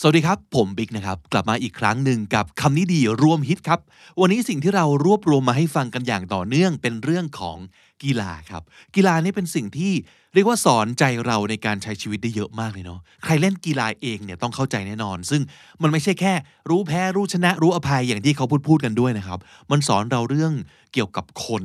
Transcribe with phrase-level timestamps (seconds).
[0.00, 3.80] สวัสดีครับ ผมบิ๊กนะครับ กลับมาอีกครั้งหนึ่งกับคำนี้ดีรวมฮิตครับ
[4.20, 7.56] วันนี้สิ่งที่เรารวบรวมมาให้ฟังกันอย่างต่อเนื่องเป็นเรื่องของ
[8.02, 8.62] กีฬาครับ
[8.94, 9.92] กีฬานี่เป็นสิ่งที่
[10.34, 15.42] เรียกว่าสอนใจเราในการใช้ชีวิตได้เยอะมากเลยเนาะใครเล่นกีฬาเองเนี่ยต้องเข้าใจแน่นอน ซึ่ง
[15.82, 16.32] มันไม่ใช่แค่
[16.70, 19.38] รู้แพ้รู้ชนะรู้อภัยอย่างที่เขาพูดพูดกันด้วยนะครับ
[19.70, 20.52] มันสอนเราเรื่อง
[20.92, 21.64] เกี่ยวกับคน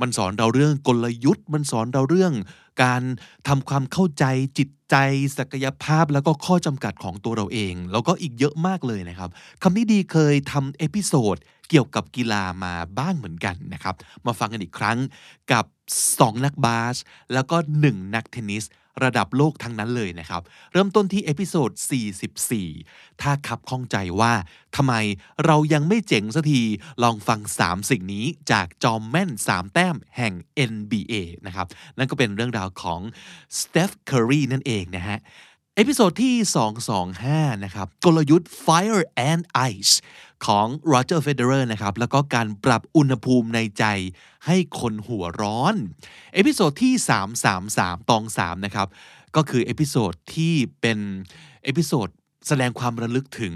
[0.00, 2.32] มันสอนเราเรื่องกลยุทธ์ มันสอนเราเรื่อง
[2.82, 3.02] การ
[3.48, 4.24] ทำความเข้าใจ
[4.58, 4.96] จิตใจ
[5.38, 9.30] ศักยภาพแล้วก็ข้อจำกัดของตัวเราเอง แล้วก็อีกเยอะมากเลยนะครับ
[9.62, 11.36] คำนี้ดีเคยทำ episode
[11.70, 13.94] เกี่ยวกับกีฬามาบ้างเหมือนกันนะครับ
[14.26, 14.98] มาฟังกันอีกครั้ง
[15.52, 15.64] กับ
[16.06, 16.96] 2 นักบาส
[17.32, 18.64] แล้วก็ 1 นักเทนนิส
[19.02, 21.70] ระดับโลกทั้งนั้นเลยนะครับ เริ่มต้นที่ episode
[22.64, 24.32] 44 ถ้าคับข้องใจว่า
[24.76, 24.94] ทำไม
[25.46, 26.62] เรายังไม่เจ๋งสักที
[27.02, 30.32] ลองฟัง 3 สิ่งนี้จากจอมแม่น 3 แต้มแห่ง
[30.72, 31.14] NBA
[31.46, 31.66] นะครับ
[31.98, 33.00] นั่นก็เป็นเรื่องราวของ
[33.58, 35.18] Steph Curry นั่นเองนะฮะ
[35.76, 36.36] episode ที่
[36.98, 39.94] 225 นะครับ กลยุทธ์ Fire and Ice
[40.46, 43.84] ของ Roger Federer นะครับ แล้วก็การปรับอุณหภูมิในใจ
[44.46, 45.74] ให้คนหัวร้อน
[46.34, 46.94] episode ที่
[47.52, 48.88] 333 ตอง 3 นะครับ
[49.36, 50.98] ก็คือ episode ที่เป็น
[51.64, 52.08] episode
[52.48, 53.54] แสดงความระลึกถึง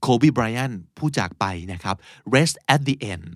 [0.00, 1.96] โคบีไบรอันผู้จากไปนะครับ
[2.34, 3.26] rest at the end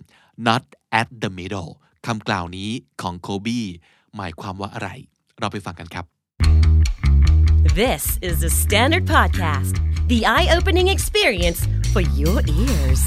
[0.46, 0.62] not
[1.00, 1.70] at the middle
[2.06, 2.70] คำกล่าวนี้
[3.02, 3.60] ของโคบี
[4.16, 4.88] หมายความว่าอะไร
[5.40, 6.17] เราไปฟังกันครับ
[7.86, 9.74] This is the Standard Podcast,
[10.08, 11.60] the eye opening experience
[11.92, 13.00] for your ears.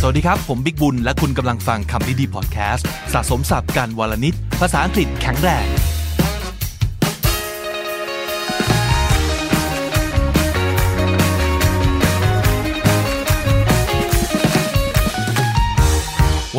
[0.00, 5.66] สวัสดีครับ ผมบิ๊กบุญ และคุณกำลังฟังคำนี้ดีพอดแคสต์ สะสมศัพท์กันวลนิด ภาษาอังกฤษแข็งแรง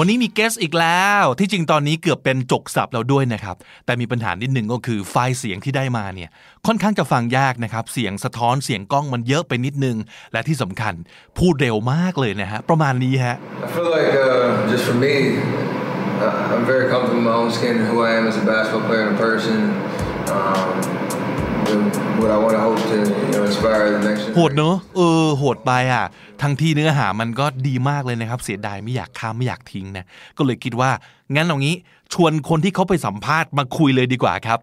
[0.04, 6.30] วันนี้มีเกสอีกแล้ว ที่จริงตอนนี้เกือบเป็นจกสับเราด้วยนะครับ แต่มีปัญหานิดหนึ่งก็คือไฟล์เสียงที่ได้มาเนี่ย
[6.68, 9.98] ค่อนข้างจะฟังยากนะครับ เสียงสะท้อนเสียงกล้องมันเยอะไปนิดนึง
[10.34, 10.94] และที่สำคัญ
[11.38, 13.36] พูดเร็วมากเลยนะฮะ ประมาณนี้ฮะ
[13.66, 15.16] I feel like uh, just for me,
[16.26, 19.04] uh, I'm very comfortable in my own skin who I am as a basketball player
[19.08, 19.58] and a person.
[20.36, 21.21] Um,
[24.36, 26.06] โหดเนอะเออโหดไปอะ
[26.42, 30.06] ทั้งที่เนื้อหามันก็ดีมากเลยนะครับ เสียดายไม่อยากข้ามไม่อยากทิ้งนะ
[30.38, 30.92] ก็เลยคิดว่า
[31.36, 31.76] งั้นเอางี้
[32.14, 34.60] ชวนคนที่เขาไปสัมภาษณ์มาคุยเลยดีกว่าครับ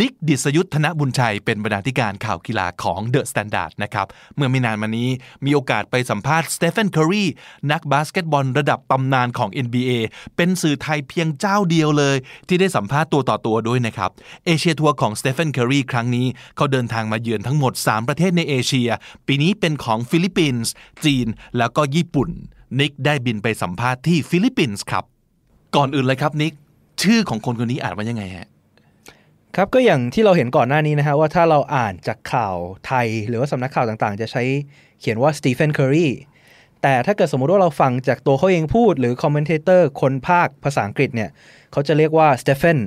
[0.00, 5.08] นิกดิษยุทธนบุญชัยเป็นบรรณาธิการข่าวกีฬาของ THE STANDARD นะครับ เมื่อไม่นานมานี้
[5.44, 7.24] มีโอกาสไปสัมภาษณ์สเตฟ a นเคอรี
[7.72, 9.92] นักบาสเกตบอลระดับตำนานของ NBA
[10.36, 12.16] เป็นสื่อไทยเพียงเจ้าเดียวเลย
[12.48, 14.10] ที่ได้สัมภาษณ์ตัวต่อตัวด้วยนะครับ
[14.46, 16.26] Asia Tour ของสเตฟ a นเคอรีครั้งนี้
[16.56, 18.90] เขาเดินทางมาเยือนทั้งหมด 3 ประเทศในเอเชีย
[19.26, 20.72] ปีนี้เป็นของฟิลิปปินส์
[21.04, 21.26] จีน
[21.58, 22.30] แล้วก็ญี่ปุ่น
[22.78, 25.04] นิกได้บินไปสัมภาษณ์ที่ฟิลิปปินส์ครับ
[25.76, 26.52] ก่อนอื่นเลยครับนิก
[27.02, 28.48] ชื่อของคนคนนี้อ่านว่ายังไงฮะ
[29.60, 34.42] ครับก็อย่างที่เราเห็นก่อนหน้านี้นะฮะว่าถ้าเราอ่านจากข่าวไทย หรือว่าสำนักข่าวต่างๆ จะใช้
[35.00, 36.08] เขียนว่าสตีเฟนเคอรี
[36.82, 41.30] แต่ถ้าเกิดสมมุติว่าเราฟังจากตัวเขาเองพูด หรือ commentator คนภาคภาษาอังกฤษเนี่ย
[41.72, 42.78] เขาจะเรียกว่าสเตฟ a น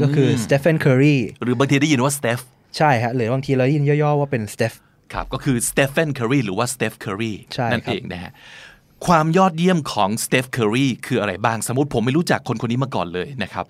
[0.00, 2.38] ก็คือสเตฟ a นเคอรีหรือบางทีได้ยินว่าสเตฟ
[2.76, 4.72] ใช่ฮะหรือบางทีเราได้ยินย่อๆว่าเป็นสเตฟ
[5.12, 8.32] ครับก็คือสเตฟ a นเคอรีหรือว่าสเตฟเคอรีใช่นั่นครับเองนะฮะ
[9.06, 13.64] ความยอดเยี่ยมของสเตฟเคอรีคืออะไรบ้างสมมติผมไม่รู้จักคนคนนี้มาก่อนเลยนะครับ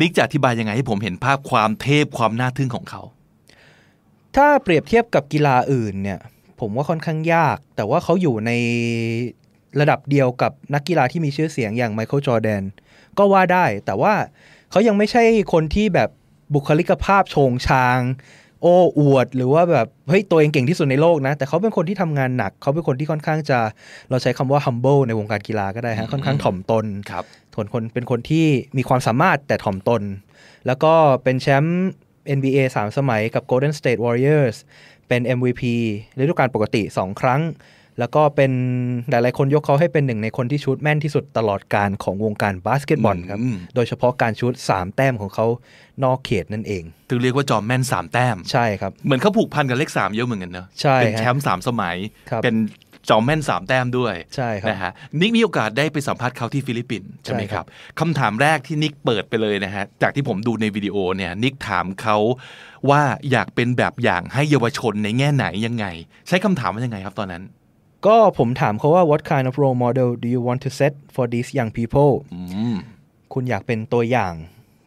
[0.00, 3.02] นิกจะอธิบายยังไงให้ผมเห็นภาพความเทพความน่าทึ่งของเขา
[4.36, 6.20] ถ้าเปรียบเทียบกับกีฬาอื่นเนี่ย
[6.60, 8.50] ผมว่าค่อนข้างยาก แต่ว่าเขาอยู่ใน
[9.80, 12.62] ระดับเดียวกับนักกีฬาที่มีชื่อเสียงอย่างไมเคิลจอร์แดน
[13.18, 14.14] ก็ว่าได้ แต่ว่า
[14.70, 16.08] เขายังไม่ใช่คนที่แบบ
[16.54, 18.00] บุคลิกภาพโฉงชาง
[18.62, 23.58] โอ้อวด หรือว่าแบบเฮ้ยตัวเองเก่งที่สุดในโลกนะ แต่เขาเป็นคนที่ทำงานหนัก เขาเป็นคนที่ค่อนข้างจะ
[24.10, 27.24] เราใช้คำว่า humble ในวงการกีฬาก็ได้ฮะค่อนข้างถ่อมตนครับ
[27.54, 28.46] ส่วนคนเป็นคนที่
[28.76, 30.02] มีความสามารถแต่ถ่อมตน
[30.66, 30.94] แล้วก็
[31.24, 31.90] เป็นแชมป์
[32.38, 34.56] NBA 3 สมัยกับ Golden State Warriors
[35.08, 35.62] เป็น MVP
[36.18, 37.42] ฤดูกาลปกติ 2 ครั้ง
[37.98, 38.52] แล้วก็เป็น
[39.10, 45.46] หลาย ๆ คนยกเขาให้เป็นหนึ่งในคนที่ชู้ตแม่นที่สุดตลอดการของวงการบาสเกตบอลครับอืมโดยเฉพาะการชู้ต 3 แต้มของเขา
[46.04, 51.96] นอกเขตนั่นเอง ถึงเรียกว่าจอมแม่นสามแต้ม ใช่ครับ เหมือนเขาผูกพันกับเลขสามเยอะเหมือนกันเนอะ ใช่ เป็นฮะแชมป์สามสมัย
[52.30, 52.54] ครับเป็น
[53.08, 57.68] จอมแม่นสามแต้มด้วยใช่ครับนะฮะนิกมีโอกาสได้ไปสัมภาษณ์เขาที่ฟิลิปปินส์ใช่ไหมใช่คครับ
[58.00, 62.16] คำถามแรกที่นิกเปิดไปเลยนะฮะจากที่ผมดูในวิดีโอเนี่ยนิกถามเขา
[62.90, 65.86] ว่าอยากเป็นแบบอย่างให้เยาวชนในแง่ไหนยังไง
[66.28, 67.42] ใช้คำถามว่ายังไงครับตอนนั้น
[68.06, 72.12] ก็ผมถามเขาว่า what kind of role model do you want to set for these young people
[72.34, 72.42] อื
[72.74, 72.76] ม
[73.32, 74.32] คุณอยากเป็นตัวอย่าง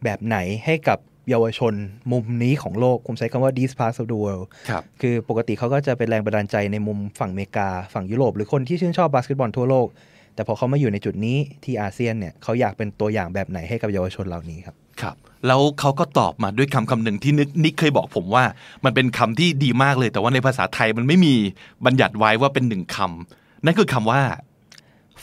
[0.03, 0.99] แบบไหนให้กับ
[1.29, 1.73] เยาวชน
[2.11, 9.87] มุมนี้ของโลก ผมใช้คำว่า these parts of the world ครับ คือปกติเขาก็จะเป็นแรงบันดาลใจในมุมฝั่งอเมริกา ฝั่งยุโรป หรือคนที่ชื่นชอบบาสเกตบอลทั่วโลก
[10.35, 15.15] แต่พอเขามาอยู่ในจุดนี้ที่อาเซียนเนี่ยเขาอยากเป็นตัวอย่างแบบไหนให้กับเยาวชนเหล่านี้ครับครับ
[15.47, 18.43] แล้วเขาก็ตอบมาด้วยคำคำหนึ่งที่นึกนิกเคยบอกผมว่า
[18.85, 21.33] มันเป็นคำที่ดีมากเลย แต่ว่าในภาษาไทยมันไม่มี
[21.85, 24.21] บัญญัติไว้ว่าเป็นหนึ่งคำนั่นคือคำว่า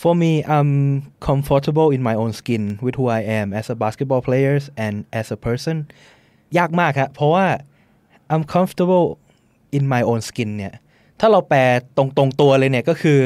[0.01, 0.73] For me I'm
[1.29, 4.55] comfortable in my own skin with who I am as a basketball player
[4.85, 5.77] and as a person
[6.59, 7.47] ยากมากครับเพราะว่า
[8.33, 9.07] I'm comfortable
[9.77, 10.75] in my own skin เนี่ย
[11.21, 11.61] ถ้าเราแปล
[11.97, 13.21] ตรงตรงๆตัวเลยเนี่ยก็คือ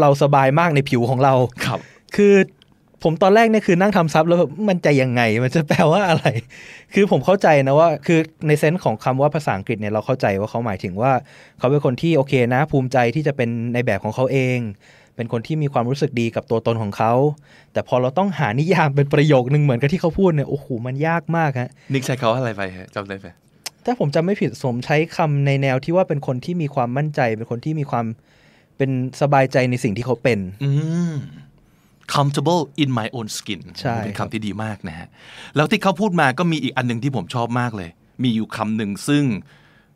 [0.00, 1.34] เราสบายมากในผิวของเรา
[1.66, 1.80] ครับ
[2.16, 2.34] คือ
[3.02, 6.26] ผมตอนแรกเนี่ยคือนั่งทำซับแล้วแบบมันจะยังไง มันจะแปลว่าอะไร
[6.94, 11.12] คือผมเข้าใจนะว่า คือในเซนส์ของคำว่าภาษาอังกฤษเนี่ยเราเข้าใจว่าเขาหมายถึงว่า
[11.58, 14.58] เขาเป็นคนที่โอเคนะ ภูมิใจที่จะเป็นในแบบของเขาเอง
[15.16, 17.12] เป็นคนที่มีความรู้สึกดีกับตัวตนของเขา
[17.72, 23.28] แต่พอเราต้องหานิยามเป็นประโยคนึงเหมือนกับที่เขาพูดเนี่ยโอ้โหมันยากมากฮะนิกใช้เขาอะไรไปฮะจำได้ไหม
[23.84, 28.06] ถ้าผมจำไม่ผิดสมใช้คำในแนวที่ว่าเป็นคนที่มีความมั่นใจ เป็นคนที่มีความ
[28.76, 28.90] เป็น
[29.20, 30.70] สบายใจในสิ่งที่เขาเป็น อื
[31.10, 31.14] ม
[32.14, 35.08] comfortable in my own skin ใช่เป็นครับคำที่ดีมากนะฮะ
[35.56, 37.90] แล้วที่เขาพูดมาก็มีอีกอันหนึ่งที่ผมชอบมากเลย
[38.22, 39.24] มีอยู่คำหนึ่งซึ่ง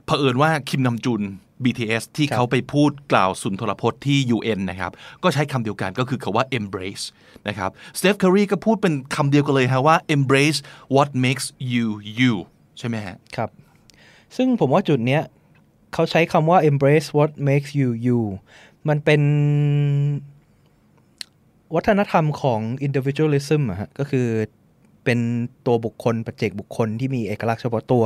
[0.07, 1.23] เผอิญว่าคิมนำจุน
[1.65, 7.05] BTS ที่เขาไปพูดกล่าวสุนทรพจน์ที่ UN นะครับ ก็ใช้คำเดียวกันก็คือคาว่า embrace
[7.49, 10.59] นะครับสเตฟคารีก็พูดเป็นคำเดียวกันเลยฮะว่า embrace
[10.95, 11.87] what makes you
[12.19, 12.35] you
[12.79, 13.51] ใช่ไหมฮะ ครับ
[14.37, 15.23] ซึ่งผมว่าจุดเนี้ย
[15.95, 18.21] เขาใช้คำว่า embrace what makes you you
[18.89, 19.23] มันเป็น
[21.75, 24.27] วัฒนธรรมของ individualism อะฮะ ก็คือ
[25.05, 25.19] เป็น
[25.67, 28.05] ตัวบุคคลปัจเจกบุคคลที่มีเอกลักษณ์เฉพาะตัว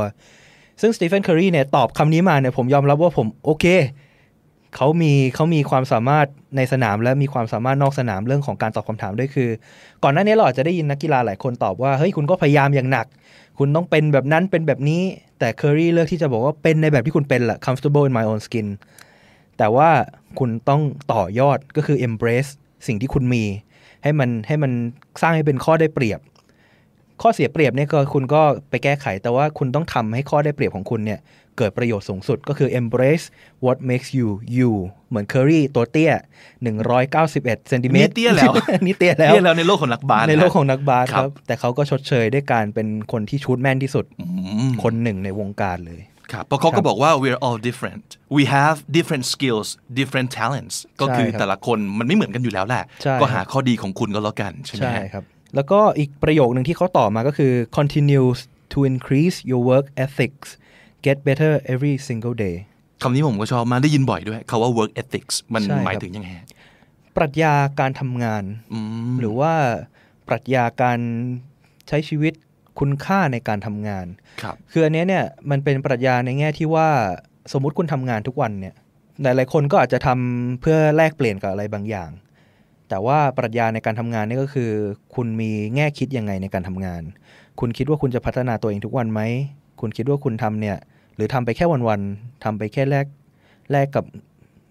[0.80, 3.66] ซึ่งสตีเฟนเคอรีเนี่ยตอบคำนี้มาเนี่ยผมยอมรับว่าผมโอเค
[4.76, 6.26] เขามีเขามีความสามารถ
[6.56, 9.48] ในสนามและมีความสามารถนอกสนามเรื่องของการตอบคำถามด้วยคือ
[10.02, 13.06] ก่อนหน้านี้เราอาจจะได้ยินนักกีฬาหลายคนตอบว่าเฮ้ยคุณก็พยายามอย่างหนัก
[13.58, 15.02] คุณต้องเป็นแบบนั้นเป็นแบบนี้
[15.38, 18.66] แต่เคอรี่เลือกที่จะบอกว่าเป็นในแบบที่คุณเป็นแหละ comfortable in my own skin
[19.58, 19.88] แต่ว่า
[20.38, 20.82] คุณต้อง
[21.12, 22.50] ต่อยอดก็คือ embrace
[22.86, 23.44] สิ่งที่คุณมี
[24.02, 24.72] ให้มันให้มัน
[25.22, 26.20] สร้างให้เป็นข้อได้เปรียบ
[27.22, 31.20] ข้อเสียเปรียบเนี่ยก็คุณก็ไปแก้ไข แต่ว่าคุณต้องทำให้ข้อได้เปรียบของคุณเนี่ย
[31.58, 33.24] เกิดประโยชน์สูงสุดก็คือ embrace
[33.64, 34.72] what makes you you
[35.08, 36.12] เหมือนเคอรี่ตัวเตี้ย
[36.90, 38.52] 191เซนติเมตรนี่เตี้ยแล้ว
[38.86, 44.26] นี่เตี้ยแล้วเรียกแล้วในโลกของนักบาสในโลกของนักบาสคครัรับบแต่เขาก็ชดเชยด้วยการเป็นคนที่ชูดแม่นที่สุดอื
[44.68, 46.00] มคนหนึ่งในวงการเลย
[46.32, 48.04] ครับเพราะเขาก็บอกว่า we're all different
[48.36, 55.24] we have different skills different talents ก็คือครับแต่ละคนมันไม่เหมือนกันอยู่แล้วแหละใช่ก็ครับหาข้อดีของคุณก็แล้วกันใช่ไหมใช่ฮะครับ
[55.54, 58.40] แล้วก็อีกประโยคหนึ่งที่เขาต่อมาก็คือ continues
[58.72, 60.48] to increase your work ethics
[61.06, 62.56] get better every single day
[63.02, 66.46] คำนี้ผมก็ชอบมากได้ยินบ่อยด้วยคาว่า work ethics มันใช่ครับหมายถึงยังไงฮะ
[67.16, 68.78] ปรัชญาการทำงานอื
[69.10, 69.52] มหรือว่า
[70.28, 70.98] ปรัชญาการ
[71.88, 72.32] ใช้ชีวิต
[72.80, 74.06] คุณค่าในการทำงาน
[74.42, 76.88] ครับคืออันเนี้ยเนี่ยมันเป็นปรัชญาในแง่ที่ว่า
[77.52, 78.74] สมมุติคุณทำงานทุกวันเนี่ย
[79.22, 82.10] หลายๆคนก็อาจจะทำเพื่อแลกเปลี่ยนกับอะไรบางอย่าง
[82.92, 84.70] แต่ว่าปรัชญาในการทำงานนี่ก็คือ
[85.14, 87.02] คุณมีแง่คิดยังไงในการทำงาน
[87.60, 89.20] คุณคิดว่าคุณจะพัฒนาตัวเองทุกวันไหม
[89.80, 90.76] คุณคิดว่าคุณทำเนี่ย
[91.16, 93.06] หรือทำไปแค่วันๆทำไปแค่แลก
[93.72, 94.04] แลกกับ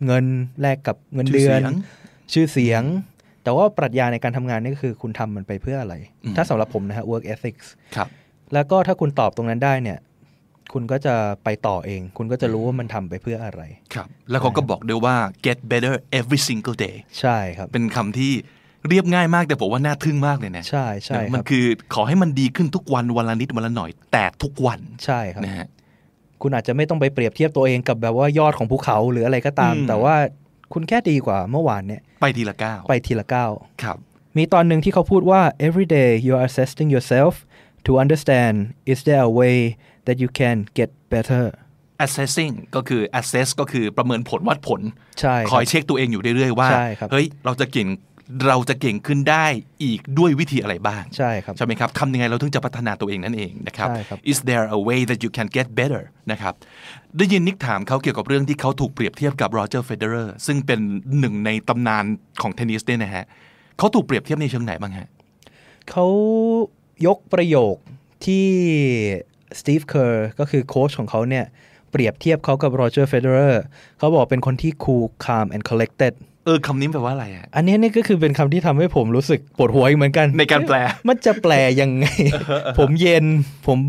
[0.05, 0.25] เงิน
[0.61, 1.61] แลกกับเงินเดือน
[2.33, 2.83] ชื่อเสียง
[3.43, 7.65] แต่ว่าปรัชญาในการทำงานนี่ก็คือ คุณทำมันไปเพื่ออะไรอืมถ้าสำหรับผมนะฮะ work ethics
[7.95, 8.07] ครับ
[8.53, 9.97] แล้วก็ถ้าคุณตอบตรงนั้นได้เนี่ย
[10.73, 13.61] คุณก็จะไปต่อเอง คุณก็จะรู้ว่ามันทำไปเพื่ออะไร
[13.93, 15.15] ครับ แล้วเขาก็บอกด้วยว่า
[15.45, 18.33] get better every single day ใช่ครับ เป็นคำที่
[18.87, 25.67] เรียบง่ายมากแต่ผมว่าน่าทึ่งมากเลยนะใช่ใช่คมัรันบคือขอให้มันดีขึ้นทุกวันวันละนิดวันละหน่อย แต่ทุกวันใช่ครับนะฮะ
[26.41, 30.15] คุณอาจจะไม่ต้องไปเปรียบเทียบตัวเองกับแบบว่ายอดของภูเขาหรืออะไรก็ตามอืมแต่ว่า
[30.73, 33.51] คุณแค่ดีกว่าเมื่อวานเนี่ย ไปทีละก้าวไปทีละก้าว
[33.83, 33.97] ครับ
[34.37, 37.33] มีตอนหนึ่งที่เขาพูดว่า every day you are assessing yourself
[37.85, 38.55] to understand
[38.91, 39.57] is there a way
[40.11, 41.45] that you can get better
[42.05, 44.81] assessing ก็คือ assess ก็คือประเมินผลวัดผล
[45.19, 47.89] ใช่ครับคอยเช็คตัวเองอยู่เรื่อยๆว่าใช่ครับเฮ้ยเราจะเก่ง
[48.49, 49.45] เราจะเก่งขึ้นได้
[49.83, 56.53] อีกด้วยวิธีอะไรบ้างใช่ครับใช่ไหมครับทำยังไงเราถึงจะพัฒนาตัวเองนั่นเองนะครับใช่ครับ Is there a way that you can get better นะครับ
[57.17, 60.79] ได้ยินนิกถามเขาเกี่ยวกับเรื่องที่เขาถูกเปรียบเทียบกับโรเจอร์เฟเดอเรอร์ซึ่งเป็น
[61.19, 62.05] หนึ่งในตำนาน
[62.41, 63.25] ของเทนนิสเนี่ยนะฮะ
[63.77, 65.07] เขาถูกเปรียบเทียบในเชิงไหนบ้างฮะ
[65.89, 66.05] เขา
[67.07, 67.75] ยกประโยค
[68.25, 68.47] ที่
[69.59, 71.45] สตีฟเคอร์ก็คือโค้ชของเขาเนี่ย
[71.91, 73.63] เปรียบเทียบเขากับโรเจอร์เฟเดอเรอร์
[73.97, 76.13] เขาบอกเป็นคนที่ cool calm and collected
[76.45, 80.77] เออคำนี้แปลว่าอะไรฮะอันนี้นี่ก็คือเป็นคำที่ทำให้ผมรู้สึกปวดหัวอีกเหมือนกัน ในการแปล
[81.07, 82.05] มันจะแปลยังไง
[82.79, 83.25] ผมเย็น
[83.67, 83.79] ผม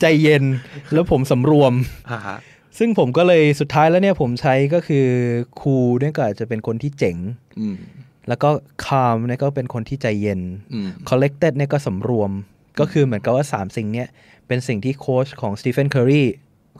[0.00, 0.44] ใจเย็น
[0.92, 1.72] แล้วผมสำรวม
[2.10, 2.38] ฮ่าฮะ
[2.78, 5.06] ซึ่งผมก็เลยสุดท้ายแล้วเนี่ยผมใช้ก็คือ
[5.60, 7.16] คูลเนี่ยก็อาจจะเป็นคนที่เจ๋ง
[7.60, 7.76] อืม
[8.28, 8.50] แล้วก็
[8.86, 10.40] calm เนี่ยก็เป็นคนที่ใจเย็น
[10.72, 12.30] อืม collected เนี่ยก็สำรวม
[12.80, 14.08] ก็คือเหมือนกับว่า3สิ่งเนี้ย
[14.52, 16.24] เป็นสิ่งที่โค้ชของสตีเฟนเคอรี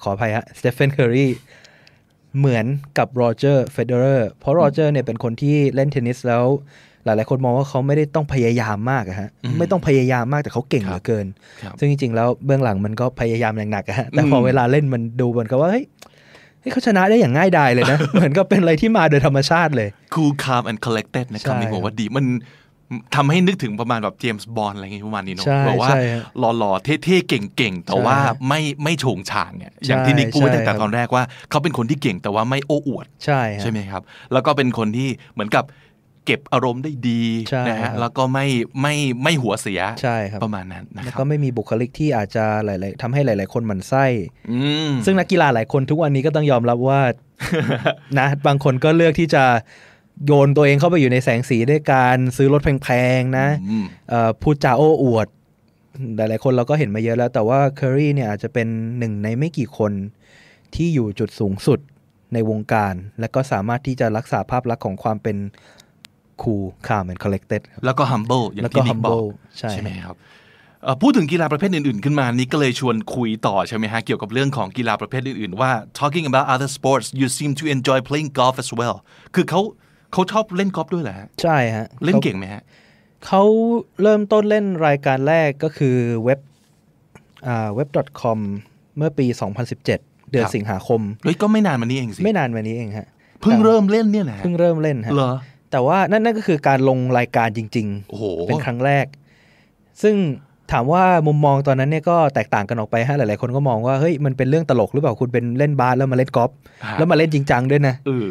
[0.03, 1.29] ขออภัยฮะสตีเฟนเคอรี
[2.39, 2.67] เหมือน
[2.99, 6.45] กับโรเจอร์เฟเดอเรอร์เพราะโรเจอร์เนี่ยเป็นคนที่เล่นเทนนิสแล้ว
[7.05, 11.27] หลาย ๆ คนมองว่าเขาไม่ได้ต้องพยายามมากอะฮะอืมไม่ต้องพยายามมากแต่เขาเก่งครับเหลือเกิน
[11.63, 15.85] ครับซึ่งจริง ๆ แล้วเบื้องหลังมันก็พยายามอย่างหนักอะฮะแต่พออืมเวลาเล่นมันดูเหมือนกับว่าเฮ้ย
[16.61, 22.27] เฮ้ยเขาชนะได้อย่างง่ายดายเลยนะ เหมือนกับเป็นอะไรที่มาโดยธรรมชาติเลย cool calm and collected นะใช่คำนี้ผมว่าดีมัน
[23.17, 26.25] ทำให้นึกถึงประมาณแบบเจมส์บอนด์อะไรเงี้ยประมาณนี้เนาะใช่แบบว่าใช่ฮะ
[26.59, 28.19] หล่อๆเท่ๆเก่งๆแต่ใช่ว่า
[28.49, 35.67] ไม่ไม่โฉงฉางเนี่ยอย่างที่นิกพูดไว้ใช่ตั้งแต่ครับตอนแรกว่าเขาเป็นคนที่เก่งแต่ว่าไม่โอ้อวดใช่ฮะใช่ไหมครับ แล้วก็เป็นคนที่เหมือนกับ
[36.27, 38.47] เก็บอารมณ์ได้ดีใช่นะครัฮะบแล้วก็ไม่
[38.81, 44.05] ไม่ไม่หัวเสียใช่ครับประมาณนั้นนะแล้วครัก็บไม่มีบุคลิกที่อาจจะหลายๆทำให้หลาย ๆ คนหมั่นไส้
[44.51, 44.59] อื
[44.89, 47.01] มซึ่งนักกีฬาหลายคนทุกวันนี้ก็ต้องยอมรับว่า
[48.19, 49.45] นะบางคนก็เลือกที่จะ
[50.27, 52.89] โยนตัวเองเข้าไปอยู่ในแสงสีด้วยการซื้อรถแพ
[53.19, 55.29] งๆนะอืมเอ่อพูดจาโอ้อวด
[56.17, 59.93] หลายๆคนเราก็เห็นมาเยอะแล้ว แต่ว่าเคอรี่เนี่ยอาจจะเป็นหนึ่งในไม่กี่คน
[60.75, 61.79] ที่อยู่จุดสูงสุด
[62.35, 65.37] ในวงการ และก็สามารถที่จะรักษาภาพลักษณ์ของความเป็น
[66.43, 69.27] cool calm and collected ครับแล้วก็ humble อย่างแล้วก็ที่นิกบอก humble
[69.59, 70.17] ใช่ไหมครับ
[70.85, 78.97] เอ่อพูดถึงกีฬาประเภทอื่นๆ ขึ้นมานี่ก็เลยชวนคุยต่อใช่ไหมฮะ เกี่ยวกับเรื่องของกีฬาประเภทอื่นๆ ว่า talking about other sports you seem to enjoy playing golf as well
[79.35, 79.61] คือเขา
[80.13, 82.63] เขาชอบเล่นกอล์ฟด้วยเหรอฮะใช่ฮะเล่นขาเก่งไหมฮะ
[83.27, 83.43] เขา
[84.03, 86.41] เริ่มต้นเล่นรายการแรกก็คือเว็บ
[87.47, 87.89] อ่าเว็บ
[88.21, 88.39] .com
[88.97, 89.27] เมื่อปี
[89.59, 93.07] 2017 เดือนครับสิงหาคมเฮ้ยก็ไม่นานมานี้เองสิไม่นานมานี้เองฮะ
[93.41, 95.33] เพิ่งแต่เริ่มเล่นเนี่ยนะฮะเพิ่งเริ่มเล่นฮะเหรอ
[95.71, 99.07] แต่ว่านั่นนั่นก็คือการลงรายการจริงโอ้โหๆเป็นครั้งแรก
[100.03, 100.15] ซึ่ง
[100.73, 106.51] ถามว่ามุมมองตอนนั้นเนี่ยก็แตกต่างกันออกไปฮะหลายๆคนก็มองว่าเฮ้ยมันเป็นเรื่องตลกหรือเปล่าคุณเป็นเล่นบาสแล้วมาเล่นกอล์ฟ
[106.87, 108.29] ฮะแล้วมาเล่นจริงจังด้วยนะเออ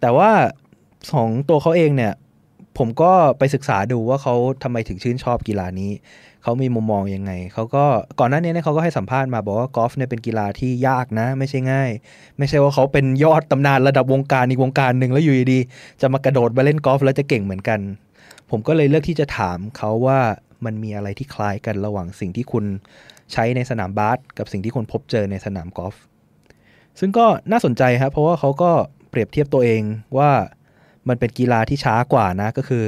[0.00, 0.30] แต่ว่า
[1.12, 2.12] ของตัวเขาเองเนี่ย
[2.78, 5.90] ผมก็ไปศึกษาดูว่าเขาทำไมถึงชื่นชอบกีฬานี้
[6.42, 7.84] เขามีมุมมองยังไง เขาก็
[8.18, 11.90] ก่อนหน้านี้เนี่ยเขาก็ให้สัมภาษณ์มาบอกว่ากอล์ฟเนี่ยเป็นกีฬาที่ยากนะ ไม่ใช่ง่าย
[12.38, 17.80] ไม่ใช่ว่าเขาเป็นยอดตำนานระดับวงการอีกวงการหนึ่งแล้วอยู่ดีๆจะมากระโดดมาเล่นกอล์ฟแล้วจะเก่งเหมือนกัน
[18.50, 20.20] ผมก็เลยเลือกที่จะถามเขาว่า
[20.64, 22.64] มันมีอะไรที่คล้ายกันระหว่างสิ่งที่คุณ
[23.32, 25.94] ใช้ในสนามบาสกับสิ่งที่คุณพบเจอในสนามกอล์ฟ
[27.00, 28.70] ซึ่งก็น่าสนใจครับเพราะว่าเขาก็
[29.10, 29.82] เปรียบเทียบตัวเอง
[30.18, 30.30] ว่า
[31.08, 32.84] มันเป็นกีฬาที่ช้ากว่านะก็คือ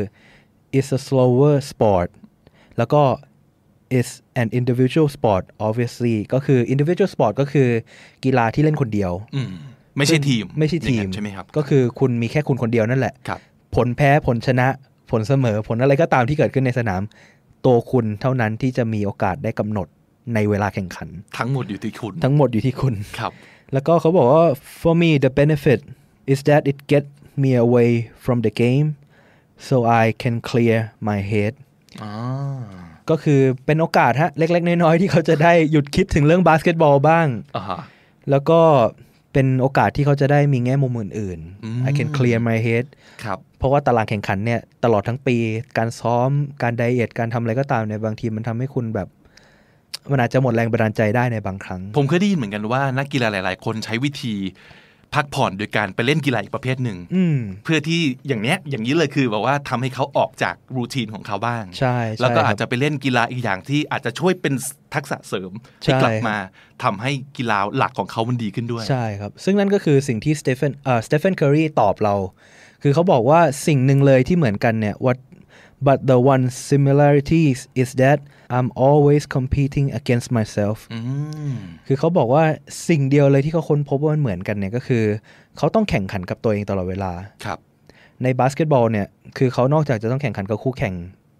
[0.78, 2.08] it's a slower sport
[2.78, 3.02] แล้วก็
[3.98, 4.08] is
[4.42, 7.68] an individual sport obviously ก็คือ individual sport ก็คือ
[8.24, 9.50] กีฬาที่เล่นคนเดียวอืม
[9.96, 13.40] ไม่ใช่ทีม ไม่ใช่ทีอย่ามงนั้นใช่ไหมครับ ก็คือคุณมีแค่คุณคนเดียวนั่นแหละครับ
[13.76, 14.68] ผลแพ้ผลชนะ
[15.10, 17.02] ผลเสมอผลอะไรก็ตามที่เกิดขึ้นในสนาม
[17.66, 19.86] ตัวคุณเท่านั้นที่จะมีโอกาสได้กำหนด
[20.34, 21.08] ในเวลาแข่งขัน
[21.38, 23.32] ทั้งหมดอยู่ที่คุณ ทั้งหมดอยู่ที่คุณ ครับ
[23.72, 24.44] แล้วก็เขาบอกว่า
[24.82, 25.80] for me the benefit
[26.32, 27.04] is that it get
[27.42, 27.90] me away
[28.24, 28.88] from the game
[29.66, 30.78] so I can clear
[31.08, 31.52] my head
[32.02, 32.12] อ่า
[33.10, 37.26] ก็คือเป็นโอกาสฮะ เล็ก ๆ น้อย ๆ ที่เขาจะได้หยุดคิดถึงเรื่องบาสเกตบอลบ้าง
[37.56, 37.80] อ่าฮะ
[38.30, 38.60] แล้วก็
[39.32, 42.84] เป็นโอกาสที่เขาจะได้มีแง่มุมอื่นอืมๆ I can clear my head
[43.24, 45.36] ครับเพราะว่าตารางแข่งขันเนี่ย ตลอดทั้งปี
[45.78, 46.30] การซ้อม
[46.62, 49.08] การไดเอทการทำอะไรก็ตามเนี่ย บางทีมันทำให้คุณแบบ
[50.10, 54.34] มันอาจจะหมดแรงบันดาลใจได้ในบางครั้ง ผมเคยได้ยินเหมือนกันว่านักกีฬาหลาย ๆ คนใช้วิธี
[55.16, 64.54] พักผ่อนโดยการไปเล่นกีฬาอีกประเภทหนึ่งอืมเพื่อที่อย่างเนี้ยอย่างนี้เลยคือแบบว่าทำให้เขาออกจากรูทีนของเขาบ้างใช่ใช่แล้วก็อาจคจะรับไปเล่นกีฬาอีกอย่างที่อาจจะช่วยเป็น
[64.94, 65.52] ทักษะเสริม
[65.84, 66.36] ที่ใช่กลับมา
[66.84, 72.14] ทำให้กีฬาหลักของเขามันดีขึ้นด้วยใช่ครับ ซึ่งนั่นก็คือสิ่งที่สเตฟ a นเอ่อสเตฟ a นเคอรีตอบเรา
[72.82, 75.18] คือเขาบอกว่าสิ่งหนึ่งเลยที่เหมือนกันเนี่ย what
[75.86, 78.18] but the one similarities is that
[78.56, 81.00] I'm always competing against myself อื
[81.52, 81.54] ม
[81.86, 82.44] คือเขาบอกว่า
[82.88, 85.04] สิ่งเดียวเลยที่เขาค้นพบว่ามันเหมือนกันเนี่ยก็คือ
[85.58, 87.12] เขาต้องแข่งขันกับตัวเองตลอดเวลา
[87.44, 87.58] ครับ
[88.22, 89.06] ในบาสเกตบอลเนี่ย
[89.38, 90.94] คือเขานอกจากจะต้องแข่งขันกับคู่แข่ง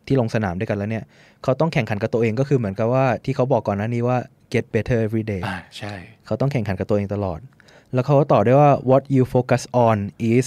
[0.07, 1.05] ที่ลงสนามด้วยกันแล้วเนี่ย
[1.43, 4.19] เขาต้องแข่งขันกับตัวเองก็คือเหมือนกับว่าที่เขาบอกก่อนหน้านี้ว่า
[4.53, 5.95] get better every day อ่าใช่
[6.27, 7.41] เขาต้องแข่งขันกับตัวเองตลอด
[7.93, 9.97] แล้วเขาก็ต่อด้วยว่า what you focus on
[10.35, 10.47] is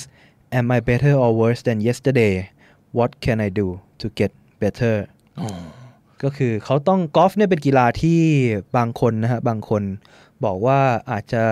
[0.59, 2.33] am I better or worse than yesterday
[2.97, 3.67] what can I do
[4.01, 4.31] to get
[4.61, 4.95] better
[5.41, 5.49] อ๋อ
[6.23, 8.19] ก็คือเขาต้องกอล์ฟเนี่ยเป็นกีฬาที่
[8.77, 9.83] บางคนนะฮะ บางคน
[10.45, 10.79] บอกว่า
[11.11, 11.43] อาจจะ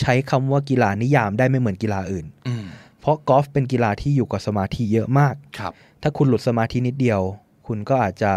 [0.00, 2.64] ใช้คำว่ากีฬานิยามได้ไม่เหมือนกีฬาอื่นอืม
[3.00, 5.72] เพราะกอล์ฟเป็นกีฬาที่อยู่กับสมาธิเยอะมากครับ
[6.02, 7.20] ถ้าคุณหลุดสมาธินิดเดียว
[7.66, 8.32] คุณก็อาจจะ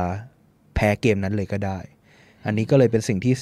[0.76, 1.80] แพ้เกมนั้นเลยก็ได้
[2.46, 3.34] อันนี้ก็เลยเป็นสิ่งที่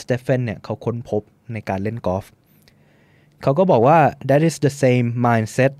[0.00, 1.22] สเตฟเฟนเนี่ยเขาค้นพบ
[1.52, 2.24] ในการเล่นกอล์ฟ
[3.42, 3.98] เขาก็บอกว่า
[4.28, 5.72] that is the same mindset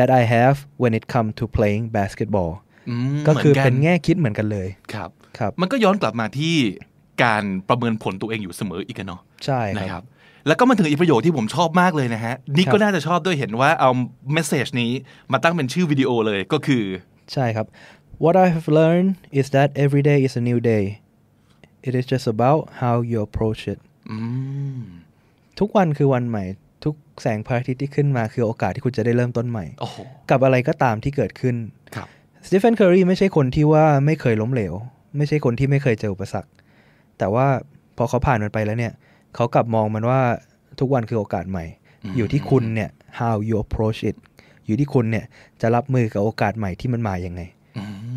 [0.00, 2.52] that I have when it come to playing basketball
[2.88, 6.56] อืมก็คือหมืเป็นแง่คิดเหมือนกันเลยครับครับมันก็ย้อนกลับมาที่
[7.24, 10.04] การประเมินผลตัวเองอยู่เสมออีกกันเนาะใช่นะคครัรับบ
[10.46, 13.90] แล้วก็มาถึงอีกประโยคที่ผมชอบมากเลยนะฮะนิกครับก็น่าจะชอบด้วยเห็นว่าเอา
[14.32, 14.90] message นี้
[15.32, 16.84] มาตั้งเป็นชื่อวิดีโอเลยก็คือ
[17.32, 17.66] ใช่ครับ
[18.24, 20.84] what I have learned is that every day is a new day
[21.88, 23.78] it is just about how you approach it
[24.10, 24.16] อื
[24.78, 24.82] ม
[25.58, 26.44] ทุกวันคือวันใหม่
[26.84, 29.96] ทุกแสงพระอาทิตย์ที่ขึ้นมาคือโอกาสที่คุณจะได้เริ่มต้นใหม่โอ้โห
[30.30, 31.56] กับอะไรก็ตามที่เกิดขึ้น
[31.96, 32.08] ครับ
[32.46, 34.74] สตีเฟนเคอรีไม่ใช่คนที่ว่าไม่เคยล้มเหลว
[35.16, 36.50] ไม่ใช่คนที่ไม่เคยเจออุปสรรค
[37.18, 37.46] แต่ว่า
[37.96, 38.92] พอเขาผ่านมันไปแล้วเนี่ย
[39.34, 40.20] เขากลับมองมันว่า
[40.80, 41.64] ทุกวันคือโอกาสใหม่
[42.16, 44.16] อยู่ที่คุณเนี่ย how you approach it
[44.66, 45.24] อยู่ที่คุณเนี่ย
[45.60, 47.42] จะรับมือกับโอกาสใหม่ที่มันมาอย่างไง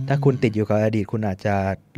[0.08, 1.56] ถ้าคุณติดอยู่กับอดีตคุณอาจจะ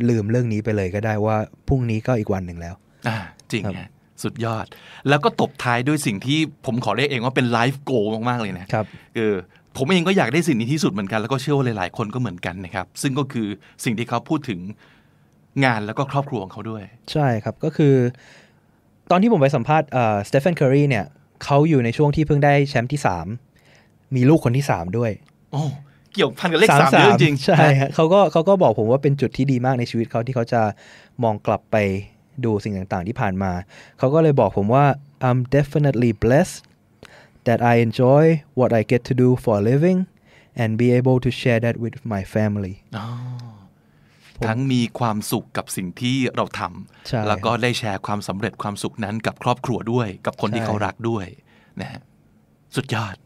[0.08, 1.36] ลืมเรื่องนี้ไปเลยก็ได้ว่า
[1.68, 2.74] พรุ่งนี้ก็อีกวันหนึ่งแล้ว
[3.08, 3.16] อ่า
[3.52, 3.90] จริงครับฮะ
[4.24, 4.66] สุดยอด
[5.08, 7.92] แล้วก็ตบท้ายด้วยสิ่งที่ผมขอเรียกเองว่าเป็นไลฟ์โก
[8.28, 9.32] มาก ๆ เลยนะครับคือ
[9.76, 13.46] ผมเองก็อยากได้สิ่งนี้ที่สุดเหมือนกัน แล้วก็เชื่อว่าหลาย ๆ คนก็เหมือนกันนะครับ ซึ่งก็คือ
[13.84, 14.60] สิ่งที่เขาพูดถึง
[15.64, 16.82] งานแล้วก็ครอบครัวของเขาด้วย
[17.12, 17.94] ใช่ครับก็คือ
[19.10, 19.88] ตอนที่ผมไปสัมภาษณ์
[20.28, 21.04] สเตฟานเคอรีเนี่ย
[21.44, 23.00] เขาอยู่ในช่วงที่เพิ่งได้แชมป์ที่
[23.58, 25.10] 3 มีลูกคนที่ 3 ด้วย
[25.52, 25.62] โอ้
[26.14, 30.62] เกี่ยวพันกับเลขสามเยอะจริงๆใช่ฮะเขาก็เขาก็บอกผมว่าเป็นจุดที่ดีมากในชีวิตเขาที่เขาจะ
[31.22, 31.76] มองกลับไป
[32.44, 33.52] ดูสิ่งต่างๆที่ผ่านมา
[33.98, 34.86] เขาก็เลยบอกผมว่า
[35.28, 36.56] I'm definitely blessed
[37.46, 38.24] that I enjoy
[38.58, 39.98] what I get to do for a living
[40.60, 43.06] and be able to share that with my family อ๋อ
[44.46, 46.60] ทั้งมีความสุขกับสิ่งที่เราท
[47.08, 51.26] ใช่ำแล้วก็ได้แชร์ความสำเร็จความสุขนั้นกับครอบครัวด้วย กับคนที่ใช่เขารักด้วย
[51.80, 52.00] นะฮะ
[52.76, 53.16] สุดยอด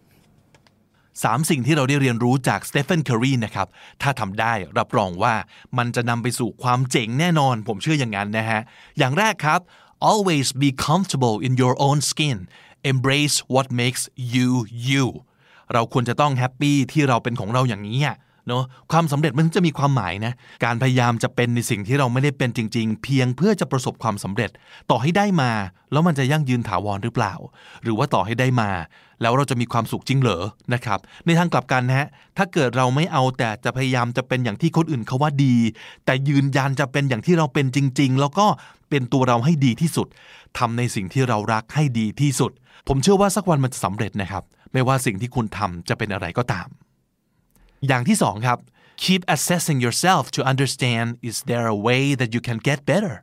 [1.23, 3.69] สามสิ่งที่เราได้เรียนรู้จากสเตฟานเคอรีนะครับ
[4.03, 5.35] ถ้าทำได้รับรองว่า
[5.79, 8.61] มันจะนำไปสู่ความเจ๋งแน่นอน ผมเชื่ออย่างนั้นนะฮะ
[8.99, 9.61] อย่างแรกครับ
[10.11, 12.39] always be comfortable in your own skin
[12.93, 14.03] embrace what makes
[14.35, 14.51] you
[14.89, 15.07] you
[15.73, 17.99] เราควรจะต้องแฮปปี้ที่เราเป็นของเราอย่างนี้
[18.51, 20.33] เนาะความสำเร็จมันจะมีความหมายนะ
[20.65, 24.51] การพยายามจะเป็นในสิ่งที่เราไม่ได้เป็นจริง ๆ เพียงเพื่อจะประสบความสำเร็จ
[24.91, 25.51] ต่อให้ได้มา
[25.93, 27.35] แล้วมันจะยั่งยืนถาวรหรือเปล่า
[27.83, 28.71] หรือว่าต่อให้ได้มา
[29.23, 35.57] แล้วเราจะมีความสุขจริงเหรอนะครับ ในทางกลับกันนะฮะถ้าเกิดเราไม่เอาแต่จะพยายามจะเป็นอย่างที่คนอื่นเขาว่าดี
[36.05, 38.47] แต่ยืนยันจะเป็นอย่างที่เราเป็นจริง ๆ แล้วก็
[38.91, 40.07] เป็นตัวเราให้ดีที่สุด
[40.59, 42.53] ทำในสิ่งที่เรารักให้ดีที่สุด
[42.89, 46.69] ผมเชื่อว่าสักวันมันจะสำเร็จนะครับ ไม่ว่าสิ่งที่คุณทำจะเป็นอะไรก็ตาม
[47.87, 48.59] อย่างที่สองครับ
[49.05, 53.15] keep assessing yourself to understand is there a way that you can get better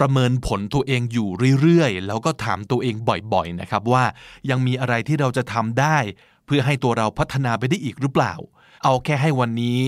[0.00, 1.28] ประเมินผลตัวเองอยู่
[1.60, 2.94] เรื่อยๆ แล้วก็ถามตัวเอง
[3.34, 4.04] บ่อยๆนะครับว่า
[4.50, 5.98] ยังมีอะไรที่เราจะทำได้
[6.46, 8.34] เพื่อให้ตัวเราพัฒนาไปได้อีกหรือเปล่า
[8.84, 9.78] เอาแค่ให้วันนี้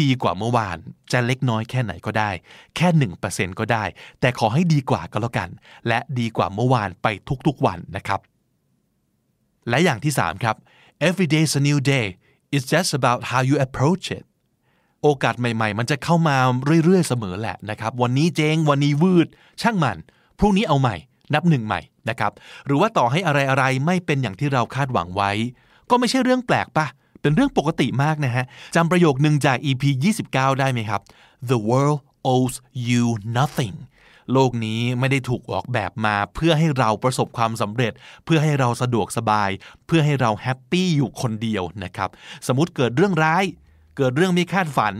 [0.00, 0.78] ดีกว่าเมื่อวาน
[1.12, 2.30] จะเล็กน้อยแค่ไหนก็ได้
[2.76, 3.84] แค่หนึ่งเปอร์เซ็นก็ได้
[4.20, 5.48] แต่ขอให้ดีกว่าก็แล้วกัน
[5.88, 7.06] และดีกว่าเมื่อวานไป
[7.46, 8.20] ทุกๆวันนะครับ
[9.68, 10.56] และอย่างที่ 3 ครับ
[11.08, 12.06] every day is a new day
[12.54, 14.24] it's just about how you approach it
[15.02, 16.36] โอกาสใหม่ๆ มันจะเข้ามา
[16.84, 19.28] เรื่อยๆ เสมอแหละนะครับ วันนี้เจงวันนี้วืด
[19.62, 19.98] ช่างมัน
[20.38, 20.96] พรุ่งนี้เอาใหม่
[21.34, 22.32] นับหนึ่งใหม่นะครับ
[22.66, 25.30] หรือว่าต่อให้อะไรๆ ไม่เป็นอย่างที่เราคาดหวังไว้
[25.90, 26.86] ก็ไม่ใช่เรื่องแปลกปะ
[27.20, 28.44] เป็นเรื่องปกติมากนะฮะ
[28.76, 29.82] จำประโยคหนึ่งจาก EP
[30.22, 31.00] 29 ได้ไหมครับ
[31.50, 32.00] The world
[32.32, 32.56] owes
[32.88, 33.04] you
[33.38, 33.74] nothing
[34.32, 37.92] โลกนี้ไม่ได้ถูกออกแบบมา เพื่อให้เราประสบความสำเร็จ
[38.24, 39.50] เพื่อให้เราสะดวกสบาย
[39.86, 42.08] เพื่อให้เราแฮปปี้อยู่คนเดียวนะครับ
[42.46, 43.44] สมมติเกิดเรื่องร้าย
[43.96, 44.94] เกิดเรื่องไม่คาดฝัน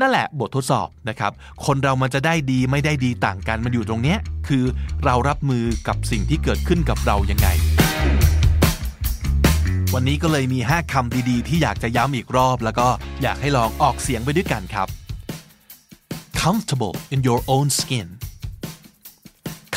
[0.00, 1.32] นั่นแหละบททดสอบนะครับ
[1.66, 4.18] คนเรามันจะได้ดีไม่ได้ดีต่างกันมันอยู่ตรงเนี้ย
[4.48, 4.64] คือ
[5.04, 7.48] เรารับมือกับสิ่งที่เกิดขึ้นกับเรายังไง
[9.94, 12.86] วันนี้ก็เลยมี 5คำดีๆ ที่อยากจะย้ำอีกรอบ แล้วก็
[13.22, 14.88] อยากให้ลองออกเสียงไปด้วยกันครับ
[16.40, 18.08] comfortable in your own skin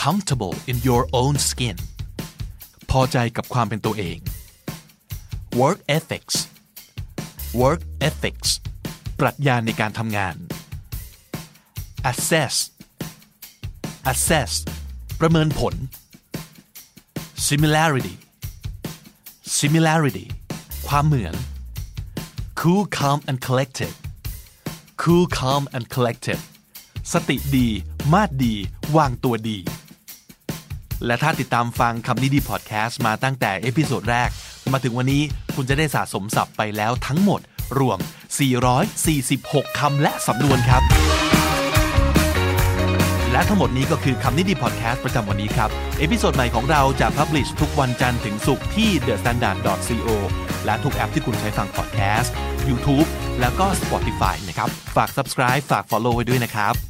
[0.03, 1.77] comfortable in your own skin
[2.91, 4.17] พอใจกับความเป็นตัวเอง
[5.59, 6.35] work ethics
[7.62, 8.49] work ethics
[9.19, 10.35] ปรัชญาในการทำงาน
[12.12, 12.55] assess
[14.12, 14.51] assess
[15.19, 15.75] ประเมินผล
[17.47, 18.15] similarity
[19.59, 20.27] similarity
[20.88, 21.35] ความเหมือน
[22.59, 23.93] cool calm and collected
[25.01, 26.39] cool calm and collected
[27.13, 27.67] สติดี
[28.13, 28.53] มาดดี
[28.95, 29.57] วางตัวดี
[31.05, 34.29] และถ้าติดตามฟังคำนี้ดีพอดแคสต์มาตั้งแต่ episode แรก
[34.71, 35.23] มาถึงวันนี้
[35.55, 37.41] คุณจะได้สะสมศัพท์ไปแล้วทั้งหมด
[37.79, 37.99] รวม
[39.09, 40.83] 446 คำและสำนวนครับ
[43.31, 50.09] และทั้งหมดนี้ก็คือคำนี้ดีพอดแคสต์ประจำวันนี้ครับ episode ใหม่ของเราจะ publish ทุกวันจันทร์ถึงศุกร์ที่ thestandard.co
[50.65, 52.33] และทุกแอปที่คุณใช้ฟังพอดแคสต์
[52.69, 53.07] YouTube
[53.39, 56.88] แล้วก็ Spotify นะครับ ฝาก subscribe ฝาก follow ไว้ด้วยนะครับ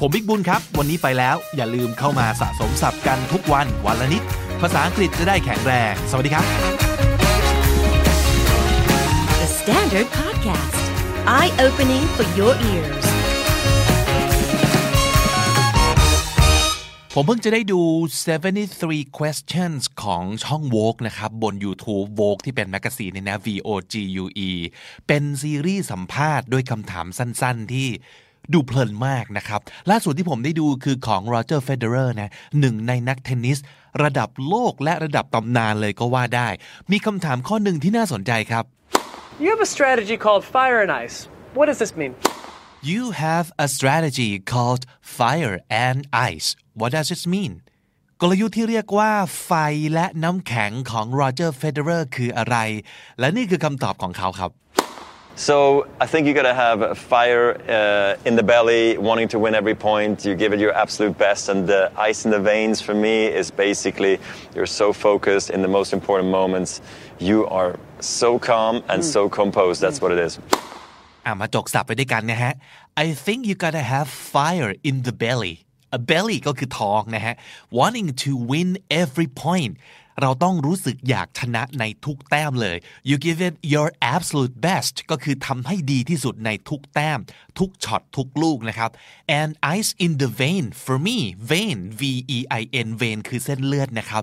[0.00, 4.22] ผมบิ๊กบุญครับ วันนี้ไปแล้ว อย่าลืมเข้ามาสะสมศัพท์กันทุกวันวันละนิด
[4.60, 6.44] ภาษาอังกฤษจะได้แข็งแรง สวัสดีครับ
[9.40, 10.76] The Standard Podcast,
[11.38, 13.06] eye opening for your ears.
[17.14, 17.80] ผมเพิ่งจะได้ดู
[18.50, 24.50] 73 questions ของช่อง Vogue นะครับ บน YouTube Vogue ที่เป็นแมกกาซีนเนี่ยนะ V O G U E
[25.06, 27.88] เป็นซีรีส์สัมภาษณ์ด้วยคำถามสั้นๆ ที่
[28.52, 32.30] ดูเพลินมากนะครับ ล่าสุดที่ผมได้ดูคือของ Roger Federer นะ
[32.60, 33.58] หนึ่งในนักเทนนิส
[34.02, 36.48] ระดับโลกและระดับตำนานเลยก็ว่าได้
[36.90, 38.64] มีคำถามข้อหนึ่งที่น่าสนใจครับ
[39.44, 41.16] You have a strategy called fire and ice.
[41.56, 42.12] What does this mean?
[42.92, 44.82] You have a strategy called
[45.18, 45.98] fire and
[46.32, 46.48] ice
[46.80, 47.52] What does this mean
[48.20, 49.12] กลยุทธ์ที่เรียกว่า
[49.44, 49.52] ไฟ
[49.94, 52.56] และน้ำแข็งของโรเจอร์เฟเดอร์คืออะไร
[53.20, 54.50] และนี่คือคำตอบของเขาครับ
[55.35, 59.39] So I think you got to have a fire uh, in the belly, wanting to
[59.39, 60.25] win every point.
[60.25, 63.49] You give it your absolute best, and the ice in the veins for me is
[63.49, 64.19] basically
[64.53, 66.81] you're so focused in the most important moments.
[67.19, 69.79] You are so calm and so composed.
[69.79, 70.33] That's what it is.
[71.25, 72.53] อ่ะมาจกสับไปด้วยกันนะฮะ
[73.03, 75.55] I think you gotta have fire in the belly
[75.97, 77.35] a belly ก็คือท้องนะฮะ
[77.79, 78.69] wanting to win
[79.03, 79.73] every point
[80.20, 82.76] เราต้องรู้สึกอยากชนะในทุกแต้มเลย
[83.08, 87.20] you give it your absolute best ก็คือทำให้ดีที่สุดในทุกแต้ม
[87.58, 88.90] ทุกช็อตทุกลูกนะครับ
[89.38, 91.18] and ice in the vein for me
[91.52, 92.02] vein V
[92.36, 94.22] E I N vein คือเส้นเลือดนะครับ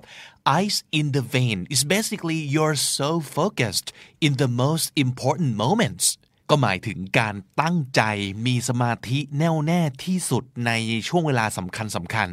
[0.63, 3.87] ice in the vein is basically you're so focused
[4.25, 6.05] in the most important moments
[6.53, 8.01] ก็หมายถึงการตั้งใจ
[8.45, 10.71] มีสมาธิแน่วแน่ที่สุดใน
[11.07, 12.29] ช่วงเวลาสำคัญสำคัญ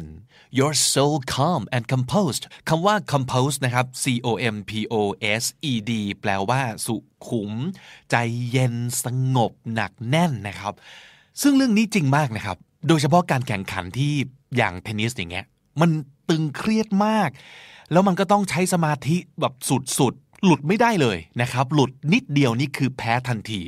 [0.57, 1.05] you're so
[1.35, 4.95] calm and composed คำว่า composed นะครับ c o m p o
[5.41, 6.95] s e d แปลว่า สุ
[7.27, 7.51] ขุม
[8.11, 8.15] ใจ
[8.51, 9.05] เย็นส
[9.35, 10.73] งบหนักแน่นนะครับ
[11.41, 14.13] ซึ่งเรื่องนี้จริงมากนะครับ โดยเฉพาะการแข่งขันที่
[14.57, 15.45] อย่างเทนนิสอย่างเงี้ย
[15.81, 15.89] มัน
[16.29, 17.29] ตึงเครียดมาก
[17.91, 19.53] แล้วมันก็ต้องใช้สมาธิแบบ
[19.99, 23.61] สุดๆ หลุดไม่ได้เลยนะครับ หลุดนิดเดียวนี่คือแพ้ทันที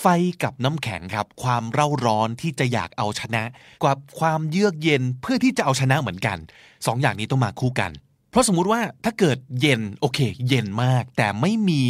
[0.00, 0.06] ไฟ
[0.42, 3.42] กับน้ำแข็งครับ ความเร่าร้อนที่จะอยากเอาชนะ
[3.82, 6.38] กับความเยือกเย็นเพื่อที่จะเอาชนะเหมือนกัน
[6.86, 7.90] สองอย่างนี้ต้องมาคู่กัน
[8.30, 11.84] เพราะสมมุติว่าถ้าเกิดเย็นโอเค เย็นมาก แต่ไม่มี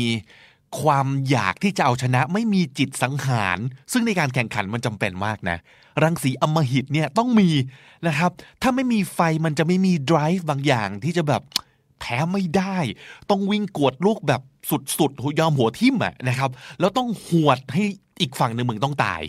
[0.80, 3.58] ความอยากที่จะเอาชนะไม่มีจิตสังหาร
[3.92, 5.58] ซึ่งในการแข่งขันมันจำเป็นมากนะ
[6.02, 7.50] รังสีอมหิตเนี่ยต้องมี
[8.06, 8.30] นะครับ
[8.62, 11.42] ถ้าไม่มีไฟมันจะไม่มี drive บางอย่างที่จะแบบ
[12.00, 12.76] แพ้ไม่ได้
[13.30, 16.50] ต้องวิ่งกวดลูกแบบ สุดๆยอมหัวทิ่มอะนะครับ
[16.80, 17.84] แล้วต้องหวดให้
[18.20, 19.22] อีกฝั่งหนึ่งมึงต้องตาย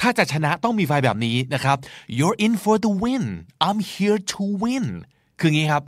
[0.00, 1.76] ถ้าจะชนะต้องมีไฟแบบนี้นะครับ
[2.18, 3.24] you're in for the win
[3.66, 4.86] I'm here to win
[5.40, 5.84] คืองี้ครับ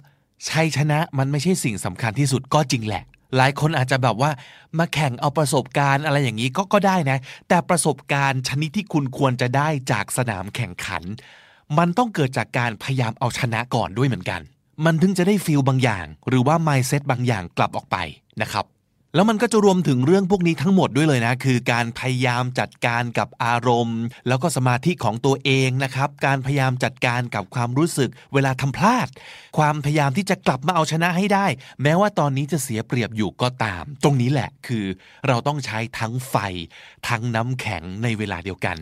[0.48, 3.04] ชัยชนะมันไม่ใช่สิ่งสำคัญที่สุดก็จริงแหละ
[3.36, 4.30] หลายคนอาจจะแบบว่า
[4.78, 11.02] มาแข่งเอาประสบการณ์อะไรอย่างนี้ก็ก็ได้นะ แต่ประสบการณ์ชนิดที่คุณควรจะได้จากสนามแข่งขัน
[11.78, 14.40] มันต้องเกิดจากการพยายามเอาชนะก่อนด้วยเหมือนกัน
[14.84, 17.96] มันถึงจะได้ฟีลบางอย่าง หรือว่า mindset บางอย่างกลับออกไป
[18.42, 18.64] นะครับ
[19.14, 29.08] แล้วมันก็จะรวมถึงเรื่องพวกนี้ทั้งหมดด้วยเลยนะ คือการพยายามจัดการกับอารมณ์ แล้วก็สมาธิของตัวเองนะครับ การพยายามจัดการกับความรู้สึก เวลาทำพลาด
[29.58, 31.46] ความพยายามที่จะกลับมาเอาชนะให้ได้
[31.82, 34.84] แม้ว่าตอนนี้จะเสียเปรียบอยู่ก็ตาม ตรงนี้แหละคือ
[35.26, 36.36] เราต้องใช้ทั้งไฟ
[37.08, 38.76] ทั้งน้ำแข็งในเวลาเดียวกัน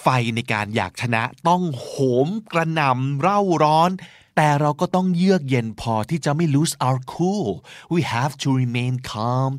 [0.00, 1.92] ไฟในการอยากชนะต้องโห
[2.26, 3.90] มกระหน่ำเร่าร้อน
[4.36, 7.48] แต่เราก็ต้องเยือกเย็นพอที่จะไม่ lose our cool
[7.94, 9.52] we have to remain calm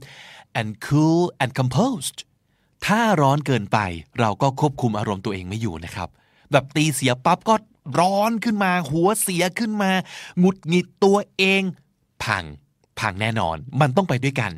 [0.60, 2.18] and cool and composed
[2.86, 3.78] ถ้าร้อนเกินไป
[4.20, 6.10] เราก็ควบคุมอารมณ์ตัวเองไม่อยู่นะครับ
[6.52, 7.56] แบบตีเสียปั๊บก็
[8.00, 9.92] ร้อนขึ้นมา หัวเสียขึ้นมา
[10.40, 11.62] หงุดหงิดตัวเอง
[12.24, 12.46] พัง
[12.99, 14.51] พังแน่นอน มันต้องไปด้วยกัน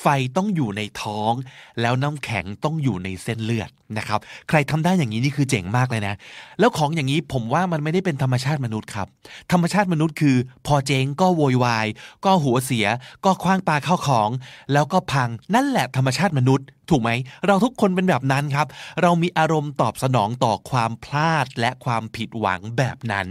[0.00, 1.32] ไฟต้องอยู่ในท้อง
[1.80, 6.14] แล้วน้ำแข็งต้องอยู่ในเส้นเลือดนะครับ ใครทำได้อย่างนี้นี่คือเจ๋งมากเลยนะ
[6.60, 9.06] แล้วของอย่างนี้ผมว่ามันไม่ได้เป็นธรรมชาติมนุษย์ครับ
[9.52, 11.86] ธรรมชาติมนุษย์คือ พอเจ๊งก็โวยวาย
[12.24, 12.86] ก็หัวเสีย
[13.24, 14.30] ก็คว้างปลาเข้าของ
[14.72, 17.10] แล้วก็พัง นั่นแหละธรรมชาติมนุษย์ถูกไหม
[17.46, 18.66] เราทุกคนเป็นแบบนั้นครับ
[19.02, 23.26] เรามีอารมณ์ตอบสนองต่อความพลาดและความผิดหวังแบบนั้น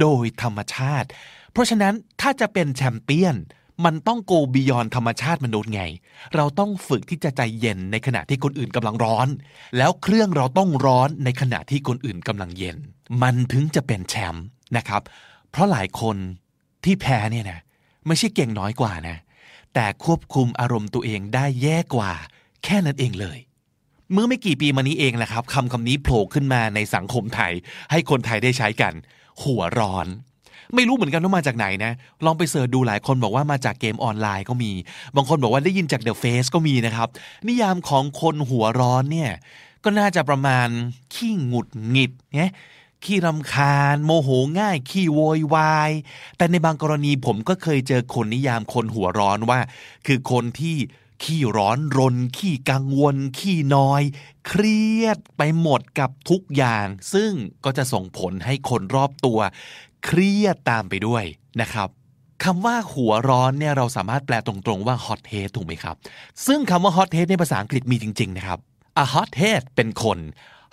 [0.00, 1.08] โดยธรรมชาติ
[1.52, 3.36] เพราะฉะนั้นถ้าจะเป็นแชมเปี้ยน
[3.84, 5.82] มันต้องโกบียอนธรรมชาติมนุษย์ไง
[6.34, 9.28] เราต้องฝึกที่จะใจเย็นในขณะที่คนอื่นกำลังร้อน
[9.76, 12.76] แล้วเครื่องเราต้องร้อนในขณะที่คนอื่นกำลังเย็น
[13.22, 14.44] มันถึงจะเป็นแชมป์
[14.76, 15.02] นะครับ
[15.50, 16.16] เพราะหลายคน
[16.84, 17.60] ที่แพ้เนี่ยนะ
[18.06, 19.16] ไม่ใช่เก่งน้อยกว่านะ
[19.74, 22.12] แต่ควบคุมอารมณ์ตัวเองได้แย่กว่า
[22.64, 23.38] แค่นั้นเองเลย
[24.12, 27.52] เมื่อไม่กี่ปีมานี้เองนะครับคำคำนี้โผล่ขึ้นมาในสังคมไทย
[27.90, 28.94] ให้คนไทยได้ใช้กัน
[29.42, 30.06] หัวร้อน
[30.74, 31.92] ไม่รู้เหมือนกันว่ามาจากไหนนะ
[32.24, 34.72] ลองไปเสิร์ชดูหลายคนบอกว่ามาจากเกมออนไลน์ก็มี
[35.16, 37.08] บางคนบอกว่าได้ยินจาก The Face ก็มีนะครับ
[37.48, 39.32] นิยามของคนหัวร้อนเนี่ย
[39.84, 40.68] ก็น่าจะประมาณ
[41.14, 42.52] ขี้หงุดหงิดเนี่ย
[43.04, 45.90] ขี้รำคาญ โมโหง่าย ขี้โวยวาย
[46.36, 49.60] แต่ในบางกรณีผมก็เคยเจอคนนิยามคนหัวร้อนว่า
[50.06, 50.76] คือคนที่
[51.22, 54.02] ขี้ร้อนรน ขี้กังวล ขี้นอย
[54.46, 57.32] เครียดไปหมดกับทุกอย่าง ซึ่ง
[57.64, 59.38] ก็จะส่งผลให้คนรอบตัว
[60.04, 61.24] เครียดตามไปด้วย
[61.60, 61.88] นะครับ
[62.44, 65.96] คำว่าหัวร้อนเนี่ยเราสามารถแปลตรงๆว่า hot head ถูกไหมครับ
[66.46, 68.58] ซึ่งคำว่า hot head ในภาษาอังกฤษมีจริง ๆ นะครับ
[69.02, 70.18] a hot head เป็นคน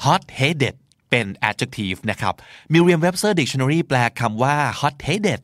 [0.06, 0.76] hot headed
[1.10, 2.34] เป็น adjective นะครับ
[2.74, 5.42] Merriam-Webster Dictionary แปลคำว่า hot headed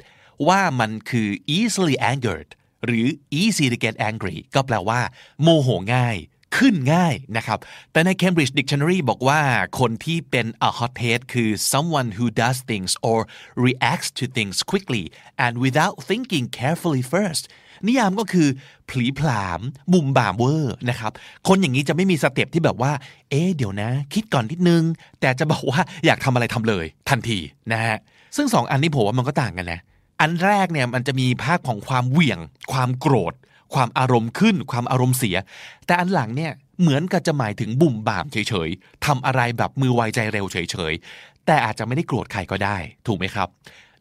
[0.47, 2.49] ว่ามันคือ easily angered
[2.85, 3.05] หรือ
[3.41, 4.99] easy to get angry ก็แปลว่า
[5.41, 6.17] โมโหง่าย
[6.55, 7.59] ขึ้นง่ายนะครับ
[7.91, 9.41] แต่ใน Cambridge Dictionary บอกว่า
[9.79, 13.19] คนที่เป็น a hothead คือ someone who does things or
[13.65, 15.05] reacts to things quickly
[15.45, 17.43] and without thinking carefully first
[17.87, 18.47] นิยามก็คือ
[18.89, 19.61] ผลีผลาม
[19.93, 21.11] บุ่มบ่ามเวอร์นะครับ
[21.47, 22.91] คนอย่างนี้จะไม่มี step ที่แบบว่า
[23.29, 24.83] เอ๊เดี๋ยวนะ คิดก่อนนิดนึง
[25.19, 27.39] แต่จะบอกว่าอยากทำอะไรทำเลยทันที
[27.71, 27.97] นะฮะ
[28.35, 29.79] ซึ่งสองอันนี้ผมว่ามันก็ต่างกันนะ
[30.21, 32.39] อันแรกเนี่ยมันจะมีภาคของความเหวี่ยง
[32.71, 33.33] ความโกรธ
[33.73, 35.37] ความอารมณ์ขึ้น ความอารมณ์เสีย
[35.85, 40.57] แต่อันหลังเนี่ยเหมือนกับจะหมายถึงบุ่มบ่ามเฉยๆทำอะไรแบบมือไวใจเร็วเฉ
[40.91, 42.77] ยๆ แต่อาจจะไม่ได้โกรธใครก็ได้
[43.07, 43.47] ถูกไหมครับ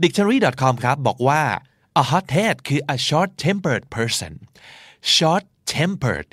[0.03, 1.43] dictionary.com ครับบอกว่า
[2.03, 4.33] a hothead คือ a short tempered person
[5.15, 6.29] short tempered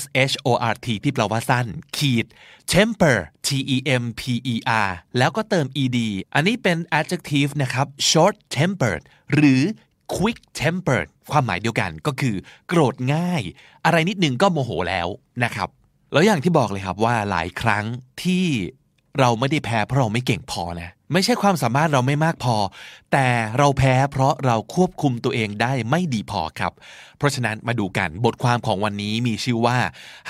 [0.00, 2.26] S H O R T ที่แปลว่าสั้น ขีด
[2.72, 4.22] temper T E M P
[4.52, 4.54] E
[4.86, 5.98] R แล้วก็เติม ed
[6.34, 9.02] อันนี้เป็น adjective นะครับ short tempered
[9.34, 9.62] หรือ
[10.14, 12.34] quick tempered ความหมายเดียวกันก็คือ
[12.68, 13.42] โกรธง่าย
[13.84, 15.08] อะไรนิดนึงก็โมโหแล้ว
[15.44, 15.68] นะครับ
[16.12, 17.84] แล้วอย่างที่บอกเลยครับว่าหลายครั้ง
[18.22, 18.44] ที่
[19.18, 22.56] เราไม่ได้แพ้เพราะเราไม่เก่งพอนะ ไม่ใช่ความสามารถเราไม่มากพอ
[23.12, 26.72] แต่เราแพ้เพราะเราควบคุมตัวเองได้ไม่ดีพอครับ
[27.18, 29.78] เพราะฉะนั้นมาดูกันบทความของวันนี้มีชื่อว่า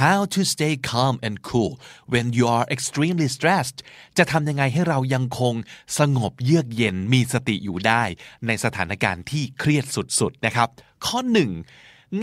[0.03, 1.73] how to stay calm and cool
[2.13, 3.79] when you are extremely stressed
[4.19, 5.55] จะทำยังไงให้เรายังคง
[5.99, 8.03] สงบเยือกเย็นมีสติอยู่ได้
[8.47, 9.85] ในสถานการณ์ที่เครียด
[10.21, 10.69] สุดๆนะครับ
[11.07, 11.51] ข้อหนึ่ง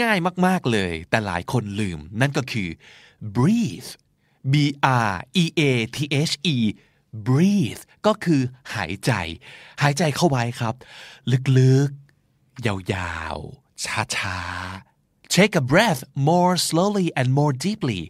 [0.01, 2.69] ง่ายมากๆเลย แต่หลายคนลืม นั่นก็คือ
[3.35, 3.91] breathe
[4.51, 4.55] B
[5.09, 5.13] R
[5.43, 5.61] E A
[5.95, 5.97] T
[6.29, 6.57] H E
[7.27, 8.41] breathe ก็คือ
[8.75, 9.11] หายใจ
[9.81, 10.75] หายใจเข้าไว้ครับ
[11.57, 13.83] ลึกๆ ยาวๆ
[14.15, 18.01] ช้าๆ Take a breath more slowly and more deeply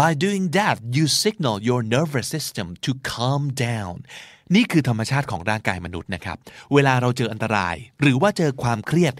[0.00, 3.94] by doing that you signal your nervous system to calm down
[4.54, 6.38] นี่คือธรรมชาติของร่างกายมนุษย์นะครับ
[6.74, 9.14] เวลาเราเจออันตราย หรือว่าเจอความเครียด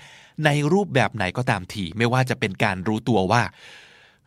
[0.45, 3.43] ในรูปแบบไหนก็ตามที ไม่ว่าจะเป็นการรู้ตัวว่า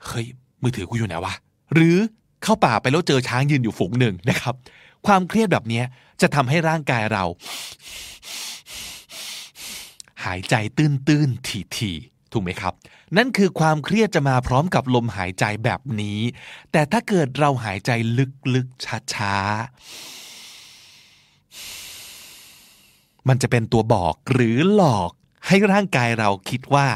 [0.06, 0.28] เฮ้ย
[0.62, 1.34] มือถือกูอยู่ไหนวะ
[1.74, 1.98] หรือ
[2.44, 4.56] เข้าป่าไปแล้วเจอช้างยืนอยู่ฝูงหนึ่งนะครับ
[5.08, 5.82] ความเครียดแบบนี้
[6.22, 7.24] จะทำให้ร่างกายเรา
[10.26, 11.92] หายใจตื้นตื้นทีที
[12.32, 12.74] ถูกไหมครับ
[13.18, 16.20] นั่นคือความเครียดจะมาพร้อมกับลมหายใจแบบนี้
[16.72, 17.92] แต่ถ้าเกิดเราหายใจ
[18.56, 25.12] ลึกๆช้าๆมันจะเป็นตัวบอกหรือหลอก
[25.48, 26.88] ให้ร่างกายเราคิดว่า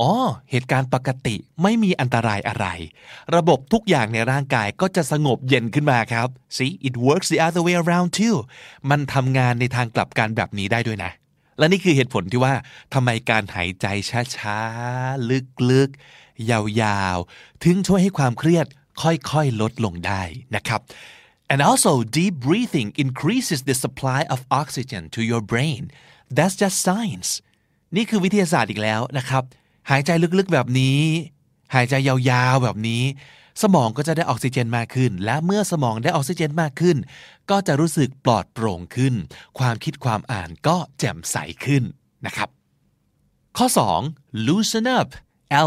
[0.00, 0.12] อ๋อ
[0.50, 2.66] เหตุการณ์ปกติไม่มีอันตรายอะไร
[3.36, 8.36] ระบบทุกอย่างในร่างกายก็จะสงบเย็นขึ้นมาครับ see it works the other way around too
[8.90, 11.12] มันทำงานในทางกลับกันแบบนี้ได้ด้วยนะ
[11.58, 12.54] และนี่คือเหตุผลที่ว่า
[12.94, 13.86] ทำไมการหายใจ
[14.36, 15.30] ช้าๆ
[15.70, 18.66] ลึกๆ ยาวๆ ถึงช่วยให้ความเครียด
[19.02, 20.22] ค่อยๆ ลดลงได้
[20.56, 20.82] นะครับ
[21.52, 25.82] And also, deep breathing increases the supply of oxygen to your brain.
[26.36, 27.30] That's just science.
[27.96, 29.44] นี่คือวิทยาศาสตร์อีกแล้วนะครับ
[29.90, 31.00] หายใจลึกๆแบบนี้
[31.74, 33.02] หายใจยาวๆแบบนี้
[33.62, 36.96] สมองก็จะได้ออกซิเจนมากขึ้น และเมื่อสมองได้ออกซิเจนมากขึ้น
[37.50, 39.14] ก็จะรู้สึกปลอดโปร่งขึ้น
[39.58, 41.82] ความคิดความอ่านก็แจ่มใสขึ้น
[42.26, 42.48] นะครับ
[43.56, 43.66] ข้อ
[44.04, 45.08] 2 loosen up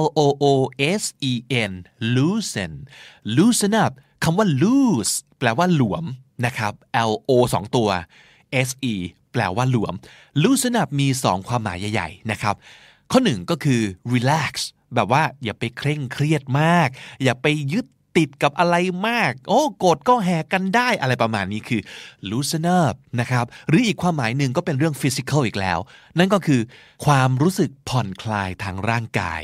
[0.01, 0.45] L O O
[1.01, 1.33] S E
[1.69, 1.71] N
[2.15, 2.71] loosen
[3.35, 3.91] loosen up
[4.23, 6.05] คำว่า loose แปลว่าหลวม
[6.45, 6.73] นะครับ
[7.09, 7.89] L O สองตัว
[8.67, 8.93] S E
[9.31, 9.93] แปลว่าหลวม
[10.41, 12.55] loosen up มีสองความหมายใหญ่ ๆ นะครับ
[13.11, 13.81] ข้อหนึ่งก็คือ
[14.13, 14.53] relax
[14.95, 16.89] แบบว่าอย่าไปเคร่งเครียดมาก
[17.23, 17.85] อย่าไปยึด
[18.17, 18.75] ติดกับอะไร
[19.07, 21.81] มาก โอ้โกรธก็แหกกันได้อะไรประมาณนี้คือ
[22.29, 25.79] loosen up นะครับ หรืออีกความหมายหนึ่งก็เป็นเรื่อง physical อีกแล้ว
[26.19, 26.61] นั่นก็คือ
[27.05, 29.41] ความรู้สึกผ่อนคลายทางร่างกาย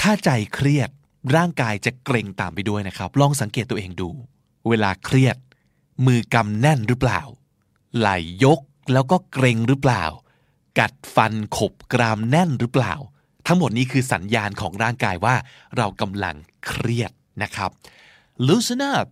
[0.00, 0.90] ถ้าใจเครียด
[1.36, 4.10] ร่างกายจะเกร็งตามไปด้วยนะครับ ลองสังเกตตัวเองดู
[4.68, 5.36] เวลาเครียด
[6.06, 7.20] มือกำแน่นหรือเปล่า
[7.98, 8.60] ไหล่ยก
[8.92, 10.04] แล้วก็เกรงหรือเปล่า
[10.78, 12.94] กัดฟันขบกรามแน่นหรือเปล่า
[13.46, 15.34] ทั้งหมดนี้คือสัญญาณของร่างกายว่า
[15.76, 16.36] เรากำลัง
[16.66, 17.12] เครียด
[17.42, 17.70] นะครับ
[18.46, 19.08] loosen up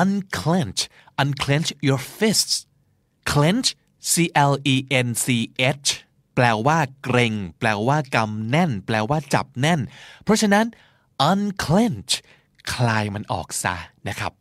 [0.00, 0.80] unclench
[1.22, 2.56] unclench your fists
[3.30, 3.68] clench
[4.12, 4.14] c
[4.50, 5.26] l e n c
[5.84, 5.88] h
[6.34, 9.80] แปลว่าเกรง แปลว่ากำแน่น แปลว่าจับแน่น
[10.24, 10.66] เพราะฉะนั้น
[11.30, 12.12] unclench
[12.72, 13.76] คลายมันออกซะ
[14.08, 14.32] นะครับ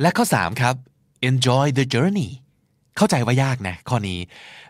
[0.00, 0.74] และข้อ 3 ครับ
[1.28, 2.30] enjoy the journey
[2.96, 4.20] เข้าใจว่ายากนะข้อนี้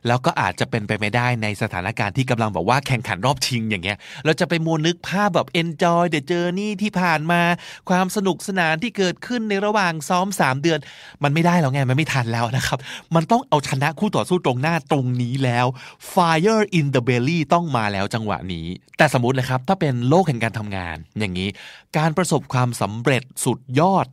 [0.09, 7.43] แล้วก็อาจจะเป็นไปไม่ได้ในสถานการณ์ที่กำลังบอกว่าแข่งขันรอบชิงอย่างเงี้ย เราจะไปมัวนึกภาพแบบ enjoy the journey ที่ผ่านมา
[7.91, 10.79] ความสนุกสนานที่เกิดขึ้นในระหว่างซ้อม 3 เดือน
[11.23, 12.79] มันไม่ได้แล้วไง มันไม่ทันแล้วนะครับ
[13.15, 15.67] มันต้องเอาชนะคู่ต่อสู้ตรงหน้าตรงนี้แล้ว
[16.13, 18.67] fire in the belly ต้องมาแล้วจังหวะนี้
[18.99, 21.49] แต่สมมตินะครับ ถ้าเป็นโลกแห่งการทำงาน อย่างนี้
[21.99, 24.07] การประสบความสำเร็จสุดยอด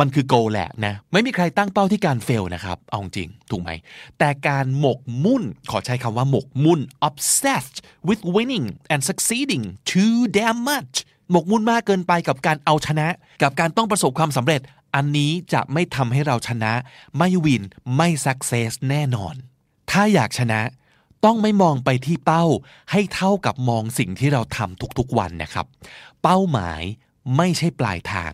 [0.00, 3.70] มันคือ goal แหละนะ ไม่มีใครตั้งเป้าที่การ fail นะครับ เอาจริง ถูกไหม
[4.18, 10.94] แต่การหมกมุ่น ขอใช้คำว่าหมกมุ่น obsessed with winning and succeeding too damn much
[11.30, 13.08] หมกมุ่นมากเกินไปกับการเอาชนะ
[13.42, 14.60] กับการต้องประสบความสำเร็จ
[14.94, 16.72] อันนี้จะไม่ทำให้เราชนะ
[17.18, 17.62] ไม่วิน
[17.96, 19.34] ไม่สักเซสแน่นอน
[19.90, 20.60] ถ้าอยากชนะ
[21.24, 22.44] ต้องไม่มองไปที่เป้า
[22.90, 25.66] ให้เท่ากับมองสิ่งที่เราทำทุกๆวันนะครับ
[26.22, 26.82] เป้าหมาย
[27.36, 28.32] ไม่ใช่ปลายทาง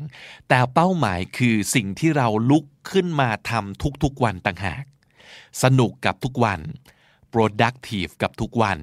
[0.49, 4.85] แต่เป้าหมายคือสิ่งที่เราลุกขึ้นมาทำทุกๆวันต่างหาก
[5.63, 6.61] สนุกกับทุกวัน
[7.33, 8.79] productive กับทุกวัน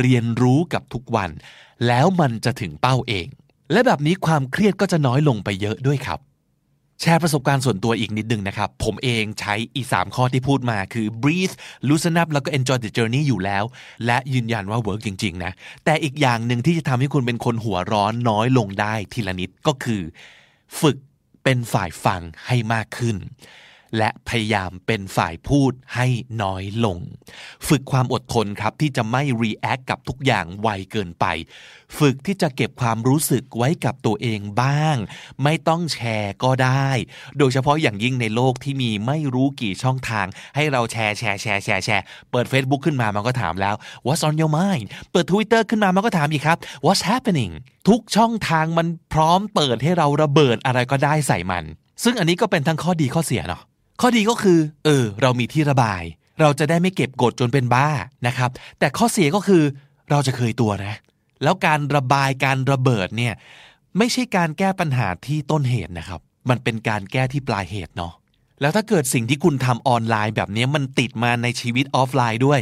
[0.00, 1.30] เรียนรู้กับทุกวัน
[1.86, 3.28] แล้วมันจะถึงเป้าเอง
[3.72, 6.20] และแบบนี้ความเครียดก็จะน้อยลงไปเยอะด้วยครับ
[7.06, 11.54] แชร์ประสบการณ์ส่วนตัวอีกนิดนึงนะครับ ผมเองใช้อีสามข้อที่พูดมาคือ breathe
[11.88, 13.64] loosen up แล้วก็ enjoy the journey อยู่แล้ว
[14.06, 15.52] และยืนยันว่า work จริง ๆ นะ
[15.84, 20.02] แต่อีกอย่างหนึ่งที่จะทำให้คุณเป็นคนหัวร้อนน้อยลงได้ทีละนิดก็คือ
[20.80, 20.96] ฝึก
[21.44, 23.16] เป็นฝ่ายฟังให้มากขึ้น
[23.98, 26.06] และพยายามเป็นฝ่ายพูดให้
[26.42, 26.98] น้อยลง
[27.68, 31.26] ฝึกความอดทนครับที่จะไม่ react กับทุกอย่างไวเกินไป
[31.98, 34.96] ฝึกที่จะเก็บความรู้สึกไว้กับตัวเองบ้าง
[35.42, 36.88] ไม่ต้องแชร์ก็ได้
[37.38, 40.26] โดยเฉพาะอย่างยิ่งในโลกที่มีไม่รู้กี่ช่องทาง
[40.56, 43.74] ให้เราแชร์แชร์แชร์แชร์แชร์เปิด Facebook ขึ้นมามันก็ถามแล้ว
[44.06, 47.52] What's on your mind เปิด Twitter ขึ้นมามันก็ถามอีกครับ What's happening
[47.88, 51.64] ทุกช่องทางมันพร้อมเปิดให้เราระเบิดอะไรก็ได้ใส่มัน
[52.02, 53.62] ซึ่งอันนี้ก็เป็นทั้งข้อดีข้อเสียเนาะ
[54.00, 56.02] ข้อดีก็คือ เออ เรามีที่ระบาย
[56.40, 57.88] เราจะได้ไม่เก็บกดจนเป็นบ้า
[58.26, 59.62] นะครับ แต่ข้อเสียก็คือ
[60.10, 60.94] เราจะเคยตัวนะ
[61.42, 63.34] แล้วการระบายการระเบิดเนี่ย
[63.98, 68.12] ไม่ใช่การแก้ปัญหาที่ต้นเหตุนะครับ มันเป็นการแก้ที่ปลายเหตุเนาะ
[68.60, 72.60] แล้วถ้าเกิดสิ่งที่คุณทำออนไลน์แบบนี้มันติดมาในชีวิตออฟไลน์ด้วย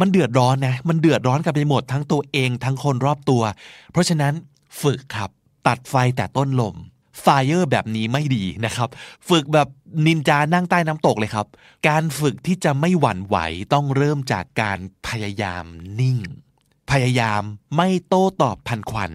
[0.00, 3.42] มันเดือดร้อนนะ มันเดือดร้อนกันไปหมดทั้งตัวเองทั้งคนรอบตัว
[3.92, 4.34] เพราะฉะนั้น
[4.82, 5.30] ฝึกครับ
[5.66, 6.74] ตัดไฟแต่ต้นลม
[7.20, 8.88] ไฟเออแบบนี้ไม่ดีนะครับ
[9.28, 9.68] ฝึกแบบ
[10.06, 11.46] นินจานั่งใต้น้ำตกเลยครับ
[11.88, 13.36] การฝึกที่จะไม่หวั่นไหว
[13.72, 15.64] ต้องเริ่มจากการพยายาม
[16.00, 16.18] นิ่ง
[16.90, 17.42] พยายาม
[17.76, 19.12] ไม่โต้ตอบทันควัน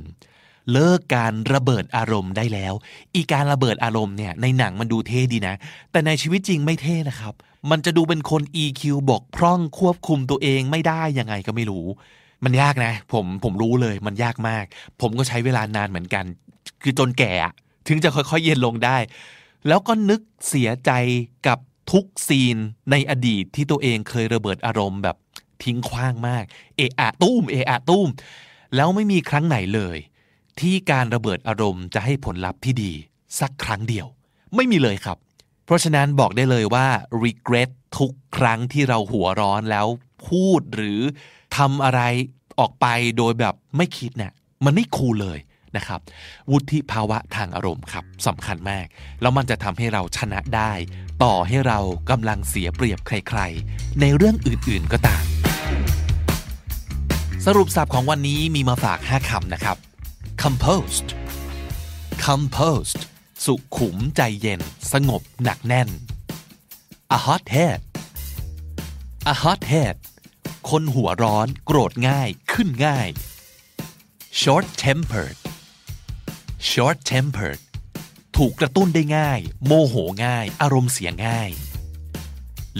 [0.71, 2.73] เลิกการระเบิดอารมณ์ได้แล้ว
[3.15, 5.55] อีการระเบิดอารมณ์เนี่ยในหนังมันดูเท่ดีนะ
[5.91, 7.33] แต่ในชีวิตจริงไม่เท่นะครับ
[7.71, 11.85] มันจะดูเป็นคน EQ บกพร่องควบคุมตัวเองไม่ได้ยังไงก็ไม่รู้
[12.43, 14.65] มันยากนะ ผมผมรู้เลยมันยากมาก
[15.01, 16.25] ผมก็ใช้เวลานานเหมือนกัน
[16.83, 17.33] คือจนแก่
[17.91, 18.97] ถึงจะค่อยๆเย็นลงได้
[19.67, 20.91] แล้วก็นึกเสียใจ
[21.47, 21.59] กับ
[21.91, 22.57] ทุกซีน
[22.91, 25.15] ในอดีตที่ตัวเองเคยระเบิดอารมณ์แบบ
[25.63, 26.43] ทิ้งขว้างมาก
[26.77, 28.07] เอะอะตุ้ม เอะอะตุ้ม
[28.75, 29.97] แล้วไม่มีครั้งไหนเลย
[30.59, 32.91] ที่การระเบิดอารมณ์จะให้ผลลัพธ์ที่ดี
[33.39, 34.07] สักครั้งเดียว
[34.55, 35.17] ไม่มีเลยครับ
[35.65, 36.87] เพราะฉะนั้นบอกได้เลยว่า
[37.23, 39.87] regret ทุกครั้งที่เราหัวร้อนแล้ว
[40.27, 40.99] พูดหรือ
[41.57, 42.01] ทำอะไร
[42.59, 44.31] ออกไปโดยแบบไม่คิดเนี่ย
[44.65, 45.39] มันไม่คูลเลย
[45.77, 45.99] นะครับ
[46.51, 48.85] วุฒิภาวะทางอารมณ์ครับสำคัญมาก
[49.21, 50.71] แล้วมันจะทำให้เราชนะได้
[51.23, 51.79] ต่อให้เรา
[52.09, 55.23] กำลังเสียเปรียบใครๆ ในเรื่องอื่นๆก็ตาม
[57.45, 59.77] สรุปศัพท์ของวันนี้มีมาฝาก 5คำนะครับ
[60.43, 61.09] composed
[62.25, 63.01] composed
[63.45, 64.61] สุขุมใจเย็น
[64.93, 65.89] สงบหนักแน่น
[67.17, 67.79] a hot head
[69.33, 69.95] a hot head
[70.69, 73.09] คนหัวร้อน โกรธง่าย ขึ้นง่าย
[74.41, 75.40] short tempered
[76.69, 77.61] short tempered
[78.37, 79.95] ถูกกระตุ้นได้ง่าย โมโห
[80.25, 81.49] ง่าย อารมณ์เสียง่าย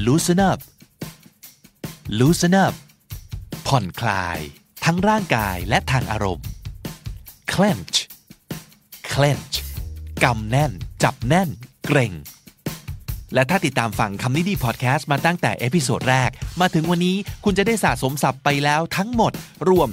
[0.05, 0.59] loosen up
[2.19, 2.73] loosen up
[3.67, 4.39] ผ่อนคลาย
[4.85, 6.47] ทั้งร่างกายและทางอารมณ์
[7.53, 7.97] clench
[9.13, 9.55] clench
[10.23, 10.71] กำแน่น
[11.03, 11.49] จับแน่น
[11.85, 12.13] เกร็ง
[13.33, 16.29] และถ้าติดตามฟังคำนี้ดีพอดแคสต์มาตั้งแต่ episode แรก
[16.61, 19.31] มาถึงวันนี้คุณจะได้สะสมศัพท์ไปแล้วทั้งหมด
[19.69, 19.89] รวม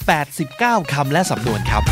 [0.00, 1.84] 1,989 คำและสำนวนครับ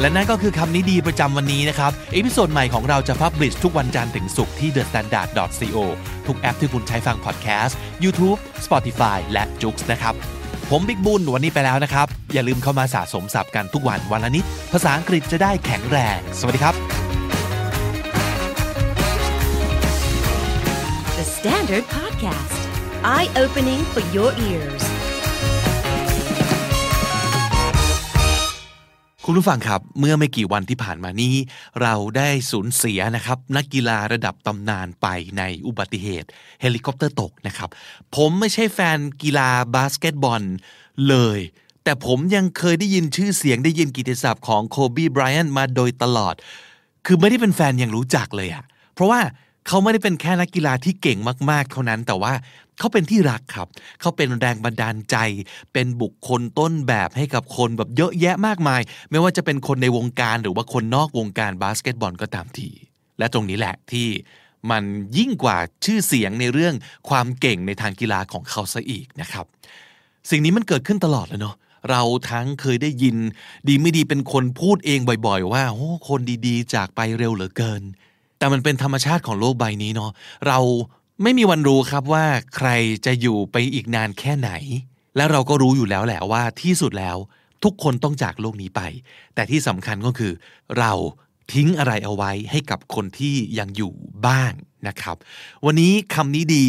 [0.00, 5.78] และนั่นก็คือคำนี้ดีประจำวันนี้นะครับ episode ใหม่ของเราจะ publish ทุกวันจันทร์ถึงศุกร์ที่ thestandard.co
[6.26, 10.14] ทุกแอปที่คุณใช้ฟังพอดแคสต์ YouTube Spotify และ j o o x นะครับ
[10.70, 16.74] ผมบิ๊กบุญวันนี้ไปแล้วนะครับ อย่าลืมเข้ามาสะสมศัพท์กันทุกวันวันละนิด ภาษาอังกฤษจะได้แข็งแรง สวัสดีครับ
[21.18, 22.60] The Standard Podcast,
[23.14, 24.83] eye opening for your ears.
[29.26, 31.34] คุณผู้ฟังครับเมื่อไม่กี่วันที่ผ่านมานี้
[31.82, 35.06] เราได้สูญเสียนะครับ นักกีฬาระดับตำนานไป
[35.38, 36.28] ในอุบัติเหตุ
[36.60, 37.70] เฮลิคอปเตอร์ตกนะครับ
[38.16, 40.42] ผมไม่ใช่แฟนกีฬาบาสเกตบอล
[41.08, 41.38] เลย
[41.84, 46.34] แต่ผมยังเคยได้ยินชื่อเสียงได้ยินกิตติศัพท์ของโคบีไบรอันมาโดยตลอด
[47.06, 49.20] คือไม่ได้เป็นแฟนยังรู้จักเลยอะเพราะว่า
[49.66, 51.18] เขาไม่ได้เป็นแค่นักกีฬาที่เก่ง
[51.50, 52.32] มาก ๆ เท่านั้นแต่ว่า
[52.78, 53.68] เขาเป็นที่รักครับ
[54.00, 55.16] เขาเป็นแรงบันดาลใจ
[55.72, 62.68] เป็นบุคคลต้นแบบให้กับคนแบบเยอะแยะมากมาย ไม่ว่าจะเป็นคนในวงการหรือว่าคนนอกวงการบาสเกตบอลก็ตามที
[63.18, 64.08] และตรงนี้แหละที่
[64.70, 64.82] มัน
[65.18, 66.74] ยิ่งกว่าชื่อเสียงในเรื่อง
[67.08, 69.46] ความเก่งในทางกีฬาของเขาซะอีกนะครับ
[70.30, 71.56] สิ่งนี้มันเกิดขึ้นตลอดเลยเนาะ
[71.90, 73.16] เราทั้งเคยได้ยิน
[73.68, 77.82] ดีไม่ดีเป็นคนพูดเองบ่อย ๆ ว่าโอ้คนดีๆ จากไปเร็วเหลือเกิน
[78.38, 80.10] แต่มันเป็นธรรมชาติของโลกใบนี้เนาะ
[80.46, 80.58] เรา
[81.22, 82.24] ไม่มีวันรู้ครับว่า
[82.56, 82.68] ใคร
[83.06, 84.50] จะอยู่ไปอีกนานแค่ไหน
[85.16, 87.16] และเราก็รู้อยู่แล้วแหละว่าที่สุดแล้ว
[87.64, 88.80] ทุกคนต้องจากโลกนี้ไป
[89.34, 90.32] แต่ที่สำคัญก็คือ
[90.78, 90.92] เรา
[91.52, 93.92] ทิ้งอะไรเอาไว้ให้กับคนที่ยังอยู่
[94.26, 94.52] บ้าง
[94.88, 95.16] นะครับ
[95.64, 96.66] วันนี้คำนี้ดี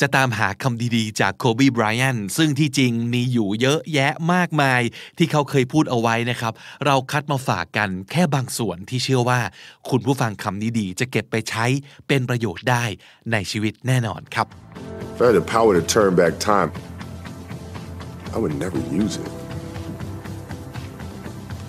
[0.00, 4.82] จะตามหาคำดีๆ จากโคบีไบรอันซึ่งที่จริงมีอยู่เยอะแยะมากมาย
[5.18, 6.52] ที่เขาเคยพูดเอาไว้นะครับ
[6.86, 9.40] เราคัดมาฝากกันแค่บางส่วนที่เชื่อว่า
[9.90, 11.66] คุณผู้ฟังคำนี้ดีจะเก็บไปใช้
[12.08, 12.84] เป็นประโยชน์ได้
[13.32, 14.46] ในชีวิตแน่นอนครับ
[15.14, 16.70] If I had the power to turn back time,
[18.34, 19.28] I would never use it.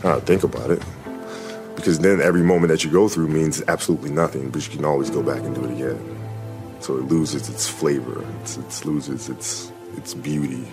[0.04, 0.82] I don't think about it.
[1.76, 5.10] Because then every moment that you go through means absolutely nothing, but you can always
[5.10, 6.19] go back and do it again.
[6.81, 10.65] So it loses its flavor, it's, it loses its, its beauty.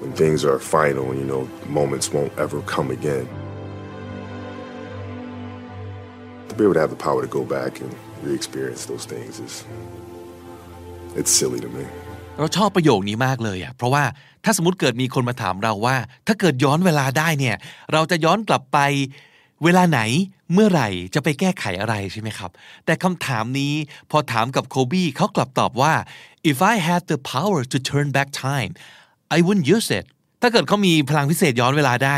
[0.00, 3.26] When things are final, you know, moments won't ever come again.
[6.48, 7.90] To be able to have the power to go back and
[8.22, 9.64] re-experience those things is,
[11.16, 11.86] it's silly to me.
[12.38, 14.04] เราชอบประโยคนี้มากเลยอ่ะ เพราะว่า
[14.44, 17.56] ถ้าสมมติเกิดมีคนมาถามเราว่า ถ้าเกิดย้อนเวลาได้เนี่ย
[17.92, 18.78] เราจะย้อนกลับไป
[19.63, 19.99] เวลาไหน
[20.53, 22.51] เมื่อไหร่จะไปแก้ไขอะไรใช่ไหมครับ
[22.85, 23.73] แต่คำถามนี้
[24.11, 25.93] พอถามกับโคบี้เขากลับตอบว่า
[26.51, 28.71] if I had the power to turn back time
[29.35, 30.05] I wouldn't use it
[30.41, 32.17] ถ้าเกิดเขามีพลังพิเศษย้อนเวลาได้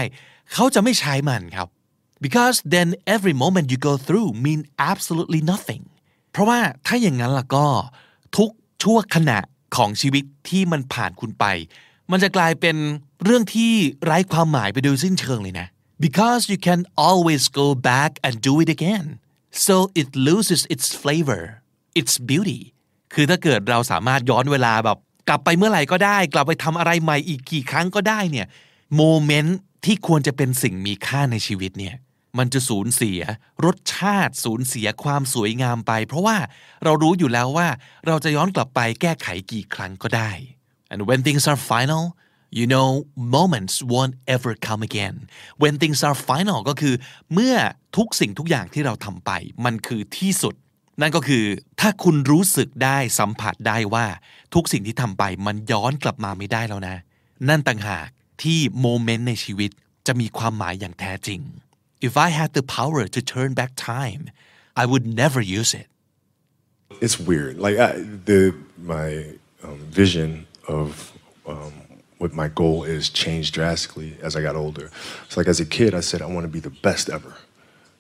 [0.54, 1.68] เขาจะไม่ใช้มันครับ
[2.26, 4.62] because then every moment you go through mean
[4.92, 5.84] absolutely nothing
[6.32, 7.68] เพราะว่าถ้าอย่างนั้นล่ะก็
[8.38, 8.52] ทุก
[8.84, 9.40] ชั่วขณะ
[9.76, 11.46] ของชีวิตที่มันผ่านคุณไป
[12.12, 12.76] มันจะกลายเป็น
[13.24, 13.72] เรื่องที่
[14.04, 15.68] ไร้ความหมายไปโดยสิ้นเชิงเลยนะ
[16.06, 19.06] because you can always go back and do it again
[19.66, 21.44] so it loses its flavor
[22.00, 22.62] its beauty
[23.14, 24.98] คือถ้าเกิดเราสามารถย้อนเวลาแบบ
[25.30, 28.48] กลับไปเมื่อไหร่ก็ได้ กลับไปทำอะไรใหม่อีกกี่ครั้งก็ได้เนี่ย
[28.96, 31.96] โมเมนต์ที่ควรจะเป็นสิ่งมีค่าในชีวิตเนี่ย
[32.38, 33.20] มันจะสูญเสีย
[33.66, 36.38] รสชาติสูญเสียความสวยงามไป เพราะว่า
[36.84, 37.68] เรารู้อยู่แล้วว่า
[38.08, 40.32] เราจะย้อนกลับไปแก้ไขกี่ครั้งก็ได้
[40.92, 42.04] and when things are final
[42.58, 45.16] you know moments won't ever come again
[45.62, 46.96] when things are final ก็คือ
[47.34, 47.56] เมื่อ
[47.98, 49.32] ทุกสิ่งทุกอย่างที่เราทำไป
[49.66, 50.56] มันคือที่สุด
[51.02, 51.46] นั่นก็คือ
[51.80, 54.06] ถ้าคุณรู้สึกได้สัมผัสได้ว่า
[54.54, 56.98] ทุกสิ่งที่ทำไปมันย้อนกลับมาไม่ได้แล้วนะ
[57.50, 58.08] นั่นต่างหาก
[58.44, 59.72] ที่โมเมนต์ในชีวิต
[60.08, 61.42] จะมีความหมายอย่างแท้จริง
[62.08, 64.24] If I had the power to turn back time
[64.82, 65.88] I would never use it
[67.02, 67.60] it's weird.
[67.60, 67.94] Like I,
[68.26, 69.26] the my
[69.64, 71.14] um, vision of
[71.46, 71.74] um,
[72.20, 74.92] what my goal is changed drastically as I got older.
[75.30, 77.34] So like as a kid, I said I want to be the best ever,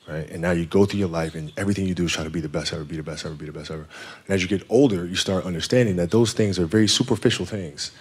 [0.07, 0.29] right?
[0.29, 2.41] And now you go through your life and everything you do is try to be
[2.41, 3.87] the best ever, be the best ever, be the best ever.
[4.27, 7.91] And as you get older, you start understanding that those things are very superficial things,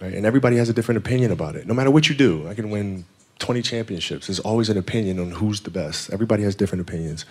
[0.00, 0.14] right?
[0.14, 1.66] And everybody has a different opinion about it.
[1.66, 3.04] No matter what you do, I can win
[3.40, 4.28] 20 championships.
[4.28, 6.10] There's always an opinion on who's the best.
[6.10, 7.24] Everybody has different opinions.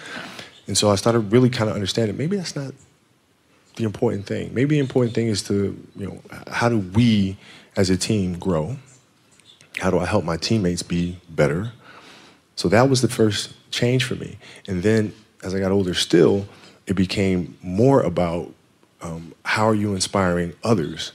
[0.68, 2.74] And so I started really kind of understanding maybe that's not
[3.78, 4.54] the important thing.
[4.54, 7.38] Maybe the important thing is to, you know, how do we
[7.76, 8.78] as a team grow?
[9.80, 11.72] How do I help my teammates be better?
[12.56, 14.38] So that was the first change for me.
[14.68, 15.14] And then
[15.44, 16.48] as I got older still,
[16.88, 18.54] it became more about
[19.02, 21.12] um, how are you inspiring others,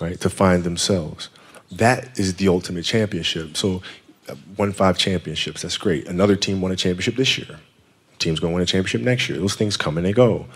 [0.00, 1.28] right, to find themselves.
[1.70, 3.56] That is the ultimate championship.
[3.56, 3.82] So
[4.28, 6.06] uh, won five championships, that's great.
[6.08, 7.60] Another team won a championship this year.
[8.18, 9.38] Team's going to win a championship next year.
[9.38, 10.46] Those things come and they go.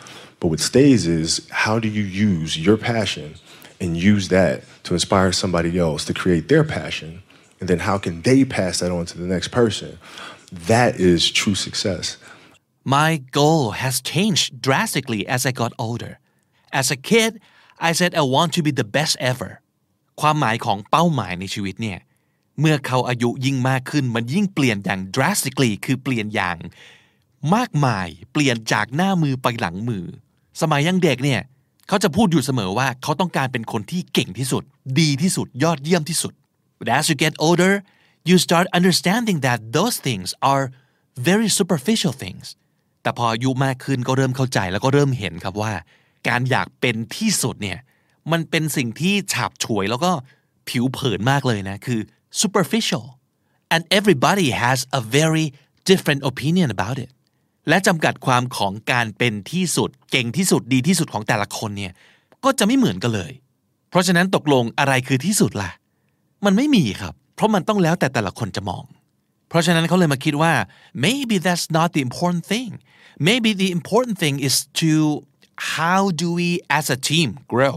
[0.40, 3.34] But what stays is how do you use your passion
[3.81, 7.23] and use that to inspire somebody else to create their passion?
[7.59, 9.97] And then how can they pass that on to the next person?
[10.51, 12.17] That is true success.
[12.83, 16.19] My goal has changed drastically as I got older.
[16.71, 17.39] As a kid,
[17.79, 19.51] I said I want to be the best ever.
[20.21, 21.99] ความหมายของเป้าหมายในชีวิตเนี่ย
[22.59, 26.57] เมื่อเขาอายุยิ่งมากขึ้น มันยิ่งเปลี่ยนอย่าง drastically คือเปลี่ยนอย่าง
[27.55, 30.05] มากมาย เปลี่ยนจากหน้ามือไปหลังมือ
[30.61, 31.41] สมัยยังเด็กเนี่ย
[31.88, 34.62] เขาจะพูดอยู่เสมอว่าเขาต้องการเป็นคนที่เก่งที่สุด
[35.00, 36.32] ดีที่สุด ยอดเยี่ยมที่สุด
[36.78, 37.72] But as you get older
[38.28, 40.64] you start understanding that those things are
[41.28, 42.46] very superficial things
[43.02, 45.72] แต่พออายุมากขึ้นก็เริ่มเข้าใจแล้วก็เริ่มเห็นครับว่า
[46.28, 47.78] การอยากเป็นที่สุดเนี่ย
[48.32, 50.10] มันเป็นสิ่งที่ฉาบฉวยแล้วก็
[50.68, 52.00] ผิวเผินมากเลยนะคือ
[52.42, 53.04] superficial
[53.74, 55.46] and everybody has a very
[55.90, 57.10] different opinion about it
[57.68, 61.92] และจำกัดความของการเป็นที่สุด เก่งที่สุดดีที่สุดของแต่ละคนเนี่ย
[62.44, 63.32] ก็จะไม่เหมือนกันเลย
[63.90, 65.70] เพราะฉะนั้นตกลงอะไรคือที่สุดล่ะ
[66.44, 68.84] มันไม่มีครับ เพราะมันต้องแล้วแต่แต่ละคนจะมอง
[69.48, 70.52] เพราะฉะนั้นเขาเลยมาคิดว่า
[71.04, 72.70] maybe that's not the important thing
[73.28, 74.92] maybe the important thing is to
[75.76, 77.76] how do we as a team grow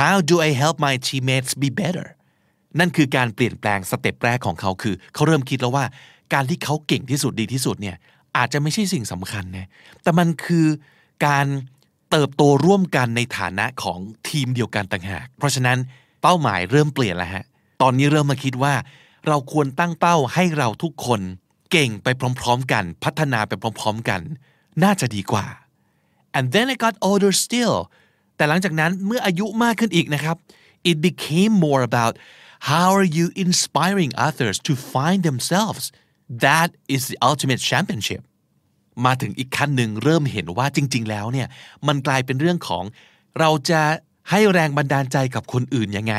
[0.00, 2.06] how do I help my teammates be better
[2.78, 5.84] นั่นคือการเปลี่ยนแปลงสเต็ปแรกของเขาคือ เขาเริ่มคิดแล้วว่า
[6.34, 7.96] การที่เขาเก่งที่สุดดีที่สุดเนี่ย
[8.36, 9.68] อาจจะไม่ใช่สิ่งสำคัญนะ
[10.02, 10.66] แต่มันคือ
[11.26, 11.46] การ
[12.10, 15.78] เติบโตร่วมกันในฐานะของทีมเดียวกันต่างหาก เพราะฉะนั้น
[16.22, 17.44] เป้าหมายเริ่มเปลี่ยนแล้วฮะ
[17.82, 18.74] ตอนนี้เริ่มมาคิดว่า
[19.26, 21.20] เราควรตั้งเป้าให้เราทุกคน
[21.70, 22.08] เก่งไป
[22.40, 24.20] พร้อมๆกัน พัฒนาไปพร้อมๆกัน
[24.82, 25.46] น่าจะดีกว่า
[26.36, 27.76] and then I got older still
[28.36, 30.36] แต่หลังจากนั้นเมื่ออายุมากขึ้นอีกนะครับ
[30.90, 32.14] it became more about
[32.70, 35.84] how are you inspiring others to find themselves
[36.44, 38.22] that is the ultimate championship
[39.06, 41.48] มาถึงอีกขั้นหนึ่งเริ่มเห็นว่าจริง ๆ แล้วเนี่ย
[41.86, 42.84] มันกลายเป็นเรื่องของ
[43.40, 43.82] เราจะ
[44.30, 46.14] ให้แรงบันดาลใจกับคนอื่นยังไง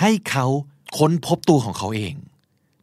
[0.00, 0.46] ให้เขา
[0.98, 2.14] ค้นพบตัวของเขาเอง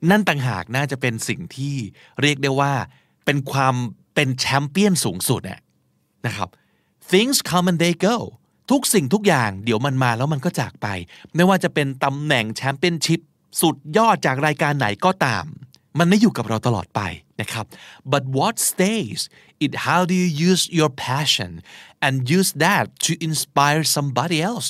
[0.09, 1.75] นั่นต่างหากน่าจะเป็นสิ่งที่
[2.21, 2.73] เรียกได้ว่า
[3.25, 3.75] เป็นความ
[4.15, 5.59] เป็นแชมเปี้ยนสูงสุดอะ
[6.25, 6.49] นะครับ
[7.11, 8.15] things come and they go
[8.71, 10.87] ทุกสิ่งทุกอย่างเดี๋ยวมันมาแล้วมันก็จากไป
[11.35, 13.19] ไม่ว่าจะเป็นตำแหน่งแชมเปี้ยนชิพ
[13.61, 15.45] สุดยอดจากรายการไหนก็ตาม
[15.99, 17.01] มันไม่อยู่กับเราตลอดไป
[17.41, 17.65] นะครับ
[18.13, 19.19] but what stays
[19.63, 21.51] it how do you use your passion
[22.05, 24.67] and use that to inspire somebody else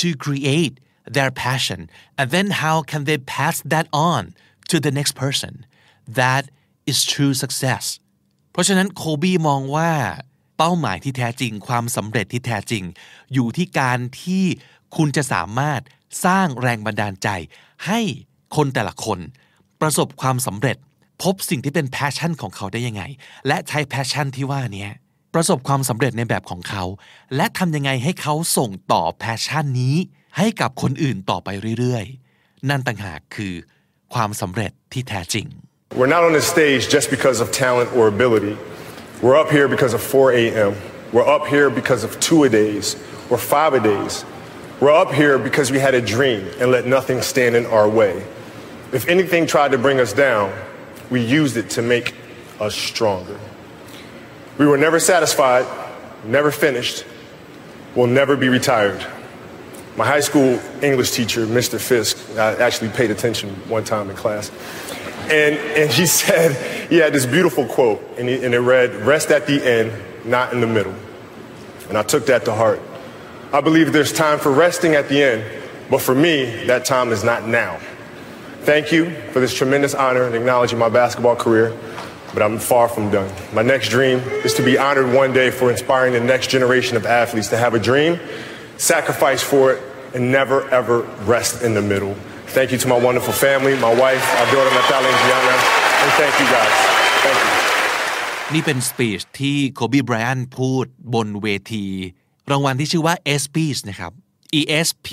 [0.00, 0.74] to create
[1.16, 1.80] their passion
[2.18, 4.22] and then how can they pass that on
[4.70, 5.52] to the next person
[6.20, 6.44] that
[6.90, 7.84] is true success
[8.52, 9.92] เพราะฉะนั้นโคบีมองว่า
[10.58, 12.84] เป้าหมายที่แท้จริง ความสำเร็จที่แท้จริง
[13.34, 14.44] อยู่ที่การที่
[14.96, 15.80] คุณจะสามารถ
[16.24, 17.28] สร้างแรงบันดาลใจ
[17.86, 18.00] ให้
[18.56, 19.18] คนแต่ละคน
[19.80, 20.76] ประสบความสำเร็จ
[21.22, 23.02] พบสิ่งที่เป็น passion ของเขาได้ยังไง
[23.48, 24.88] และใช้ passion ที่ว่านี้
[25.34, 26.84] ประสบความสำเร็จในแบบของเขา
[27.36, 29.96] และทำยังไงให้เขาส่งต่อ passion นี้
[30.38, 31.48] ให้กับคนอื่นต่อไป
[31.78, 33.54] เรื่อยๆ นั่นต่างหากคือ
[34.14, 35.46] ความสำเร็จที่แท้จริง
[35.98, 38.54] We're not on this stage just because of talent or ability.
[39.24, 40.72] We're up here because of 4 a.m.
[41.14, 42.84] We're up here because of two a days
[43.30, 44.12] or five a days.
[44.80, 48.14] We're up here because we had a dream and let nothing stand in our way.
[48.94, 50.56] If anything tried to bring us down,
[51.10, 52.14] we used it to make
[52.60, 53.36] us stronger.
[54.56, 55.66] We were never satisfied,
[56.24, 57.04] never finished,
[57.96, 59.04] will never be retired.
[59.96, 61.80] My high school English teacher, Mr.
[61.80, 64.52] Fisk, I actually paid attention one time in class.
[65.22, 69.32] And, and he said, he had this beautiful quote, and, he, and it read, Rest
[69.32, 69.92] at the end,
[70.24, 70.94] not in the middle.
[71.88, 72.80] And I took that to heart.
[73.52, 77.24] I believe there's time for resting at the end, but for me, that time is
[77.24, 77.80] not now.
[78.63, 81.75] Thank you for this tremendous honor in acknowledging my basketball career,
[82.33, 83.31] but I'm far from done.
[83.53, 87.05] My next dream is to be honored one day for inspiring the next generation of
[87.05, 88.19] athletes to have a dream,
[88.77, 91.01] sacrifice for it, and never ever
[91.35, 92.13] rest in the middle.
[92.55, 95.55] Thank you to my wonderful family, my wife, our daughter Natalia and Gianna,
[96.03, 96.75] and thank you guys.
[97.25, 97.59] Thank you.
[98.53, 101.85] นี่เป็นสปีชที่โคบีไบรอันพูดบนเวที
[102.51, 104.11] รางวัลที่ชื่อว่า ESPYs นะครับ
[104.58, 105.08] E S P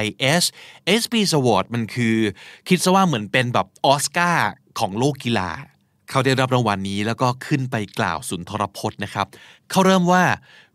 [0.00, 0.02] Y
[0.42, 0.44] S
[0.92, 2.16] ESPYs Award มันคือ
[2.68, 5.50] คิดซะว่าเหมือนเป็นแบบออสการ์ของโลกกีฬา
[6.10, 9.26] เขาได้รับรางวัลนี้แล้วก็ขึ้นไปกล่าวสุนทรพจน์นะครับ
[9.70, 10.24] เขาเริ่มว่า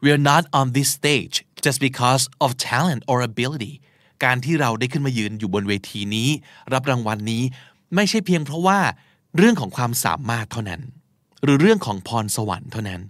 [0.03, 1.36] we're not on this stage
[1.66, 3.74] just because of talent or ability
[4.24, 6.30] การที่เราได้ขึ้นมายืนอยู่บนเวทีนี้
[6.74, 7.43] รับรางวัลนี้
[7.95, 8.80] ไม่ใช่เพียงเพราะว่า
[9.38, 10.82] เรื่องของความสามารถเท่านั้น
[11.43, 13.01] หรือเรื่องของพรสวรรค์เท่านั้น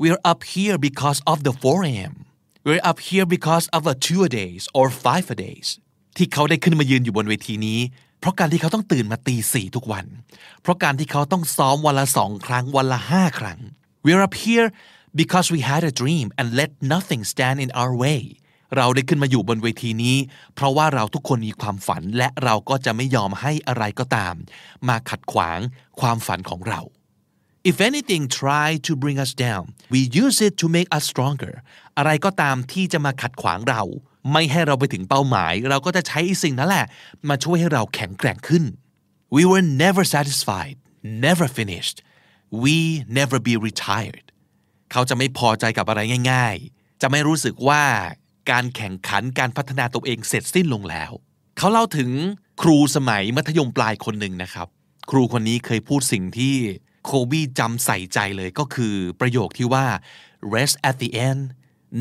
[0.00, 2.14] we're up here because of the 4 a.m.
[2.62, 5.68] we're up here because of a two a days or five a days
[6.16, 7.80] ที่เขาได้ขึ้นมายืนอยู่บนเวทีนี้
[8.20, 10.06] เพราะการที่เขาต้องตื่นมาตีสี่ทุกวัน
[10.62, 13.60] เพราะการที่เขาต้องซ้อมวันละสองครั้งวันละห้าครั้ง
[14.04, 14.68] we're up here
[15.20, 18.20] because we had a dream and let nothing stand in our way
[18.76, 20.16] เราได้ขึ้นมาอยู่บนเวทีนี้
[20.54, 24.34] เพราะว่าเราทุกคนมีความฝันและเราก็จะไม่ยอมให้อะไรก็ตาม
[24.88, 25.58] มาขัดขวาง
[26.00, 26.80] ความฝันของเรา
[27.62, 31.54] If anything try to bring us down we use it to make us stronger
[31.98, 33.82] อะไรก็ตามที่จะมาขัดขวางเรา
[34.32, 36.86] ไม่ให้เราไปถึงเป้าหมาย เราก็จะใช้สิ่งนั้นแหละ
[37.28, 38.64] มาช่วยให้เราแข็งแกร่งขึ้น
[39.36, 40.76] We were never satisfied
[41.26, 41.96] never finished
[42.62, 42.76] we
[43.18, 44.26] never be retired
[44.92, 46.00] เขาจะไม่พอใจกับอะไร
[46.32, 47.82] ง่าย ๆ จะไม่รู้สึกว่า
[48.50, 51.12] การแข่งขันการพัฒนาตัวเองเสร็จสิ้นลงแล้ว
[51.58, 52.10] เขาเล่าถึง
[52.62, 54.68] ครูสมัยมัธยมปลายคนหนึ่งนะครับ
[55.10, 56.56] ครูคนนี้เคยพูดสิ่งที่
[57.04, 59.86] โคบี้จำใส่ใจเลยก็คือประโยคที่ว่า
[60.54, 61.42] rest at the end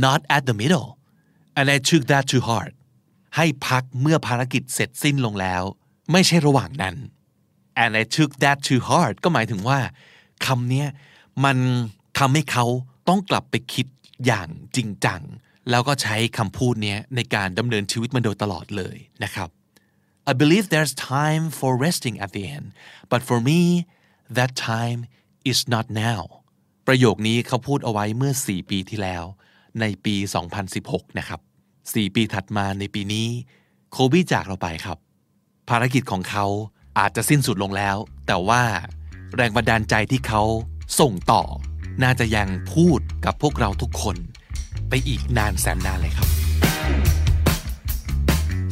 [0.05, 0.89] not at the middle
[1.57, 2.73] and I took that to heart
[3.35, 5.63] ให้พักเมื่อภารกิจเสร็จสิ้นลงแล้ว
[6.11, 6.95] ไม่ใช่ระหว่างนั้น
[7.83, 9.79] and I took that to heart ก็หมายถึงว่า
[10.45, 10.85] คำนี้
[11.45, 11.57] มัน
[12.17, 12.65] ทำให้เขา
[13.07, 13.87] ต้องกลับไปคิด
[14.25, 15.21] อย่างจริงจัง
[15.69, 19.49] แล้วก็ใช้คำพูดนี้ในการดำเนินชีวิตมาโดยตลอดเลยนะครับ
[20.31, 22.67] I believe there's time for resting at the end
[23.11, 23.59] but for me
[24.37, 24.99] that time
[25.51, 26.21] is not now
[26.87, 29.23] ประโยคนี้เขาพูดเอาไว้เมื่อ 4 ปีที่แล้ว
[29.79, 30.15] ในปี
[30.67, 31.39] 2016 นะครับ
[31.77, 33.27] 4 ปีถัดมาในปีนี้
[33.91, 34.97] โคบี้จากเราไปครับ
[35.69, 36.45] ภารกิจของเขา
[36.99, 38.63] อาจจะสิ้นสุดลงแล้ว แต่ว่า
[39.35, 40.43] แรงบันดาลใจที่เขา
[40.99, 41.43] ส่งต่อ
[42.03, 44.17] น่าจะยังพูดกับพวกเราทุกคน
[44.89, 46.29] ไปอีกนานแสนนานเลยครับ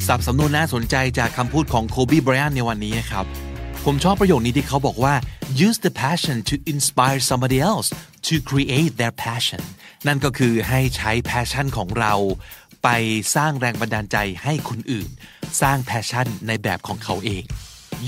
[0.06, 3.26] สับสำนวนน่าสนใจจากคำพูดของโคบีไบรอันในวันนี้นะครับ
[3.84, 5.14] ผมชอบประโยคนี้ที่เขาบอกว่า
[5.66, 7.88] use the passion to inspire somebody else
[8.28, 9.62] to create their passion
[10.06, 12.14] นั่นก็คือให้ใช้ passion ของเรา
[12.82, 12.88] ไป
[13.34, 15.08] สร้างแรงบันดาลใจให้คนอื่น
[15.60, 17.44] สร้าง passion ในแบบของเขาเอง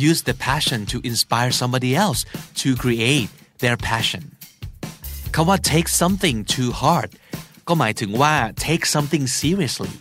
[0.08, 2.20] use the passion to inspire somebody else
[2.60, 3.28] to create
[3.62, 4.24] their passion
[5.34, 7.10] คำว่า take something too hard
[7.68, 8.34] ก็หมายถึงว่า
[8.66, 9.94] take something seriously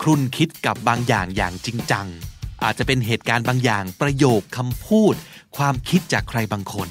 [0.00, 2.06] ครุนคิดกับบางอย่างอย่างจริงจัง
[2.64, 5.14] อาจจะเป็นเหตุการณ์บางอย่างประโยคคำพูด
[5.56, 6.88] ความคิดจากใครบางคน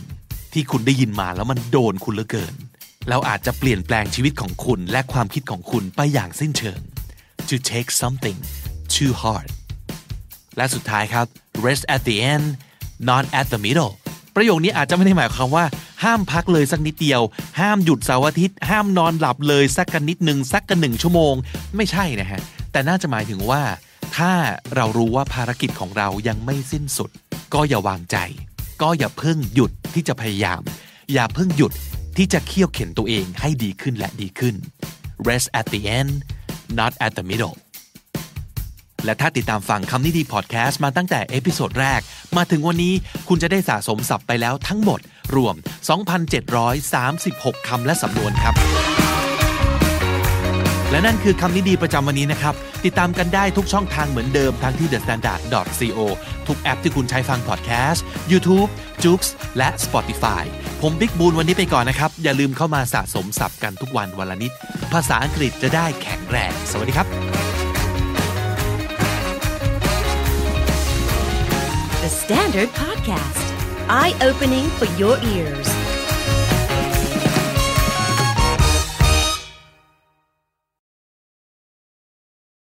[0.54, 2.54] ที่คุณได้ยินมาแล้วมันโดนคุณเหลือเกิน
[3.10, 6.80] แล้วอาจจะเปลี่ยนแปลงชีวิตของคุณและความคิดของคุณไปอย่างสิ้นเชิง
[7.50, 8.38] to take something
[8.96, 9.48] too hard
[10.58, 11.26] และสุดท้ายครับ
[11.66, 12.46] rest at the end
[13.10, 13.94] not at the middle
[14.36, 15.66] ประโยคนี้อาจจะไม่ได้หมายความว่า
[16.04, 17.22] ห้ามพักเลยสักนิดเดียว
[17.60, 21.34] ห้ามหยุดเสาร์อาทิตย์ ห้ามนอนหลับเลยสักกันนิดหนึ่งสักกันหนึ่งชั่วโมง
[21.76, 22.42] ไม่ใช่นะฮะ
[22.72, 23.62] แต่น่าจะหมายถึงว่า
[24.18, 24.34] ถ้า
[24.76, 27.10] เรารู้ว่าภารกิจของเรายังไม่สิ้นสุด
[27.54, 28.18] ก็อย่าวางใจ
[28.82, 30.62] ก็อย่าเพิ่งหยุดที่จะพยายาม
[31.14, 31.74] อย่าเพิ่งหยุด
[32.18, 34.56] ที่จะเคี่ยวเข็นตัวเองให้ดีขึ้นและดีขึ้น
[35.28, 36.12] rest at the end
[36.80, 37.56] not at the middle
[39.06, 42.02] และถ้าติดตามฟังคำนี้ดีพอดแคสต์มาตั้งแต่ episode แรก
[42.38, 42.94] มาถึงวันนี้
[43.28, 45.00] คุณจะได้สะสมศัพท์ไปแล้วทั้งหมด
[45.36, 45.56] รวม
[46.82, 48.56] 2,736 คำและสำนวนครับ
[50.92, 52.54] และนั่นคือคำนี้ดีประจำวันนี้นะครับ
[52.86, 56.00] ติดตามกันได้ทุกช่องทางเหมือนเดิมทั้งที่ thestandard.co
[56.48, 58.70] ทุกแอปที่คุณใช้ฟังพอดแคสต์ YouTube,
[59.04, 59.22] j o o x
[59.58, 60.44] และ Spotify
[60.82, 64.52] ผมบิ๊กบูลวันนี้ไปก่อนนะครับ อย่าลืมเข้ามาสะสมศัพท์กันทุกวันวันละนิด
[64.94, 67.08] ภาษาอังกฤษจะได้แข็งแรง สวัสดีครับ
[72.04, 73.46] The Standard Podcast,
[73.90, 75.95] eye opening for your ears.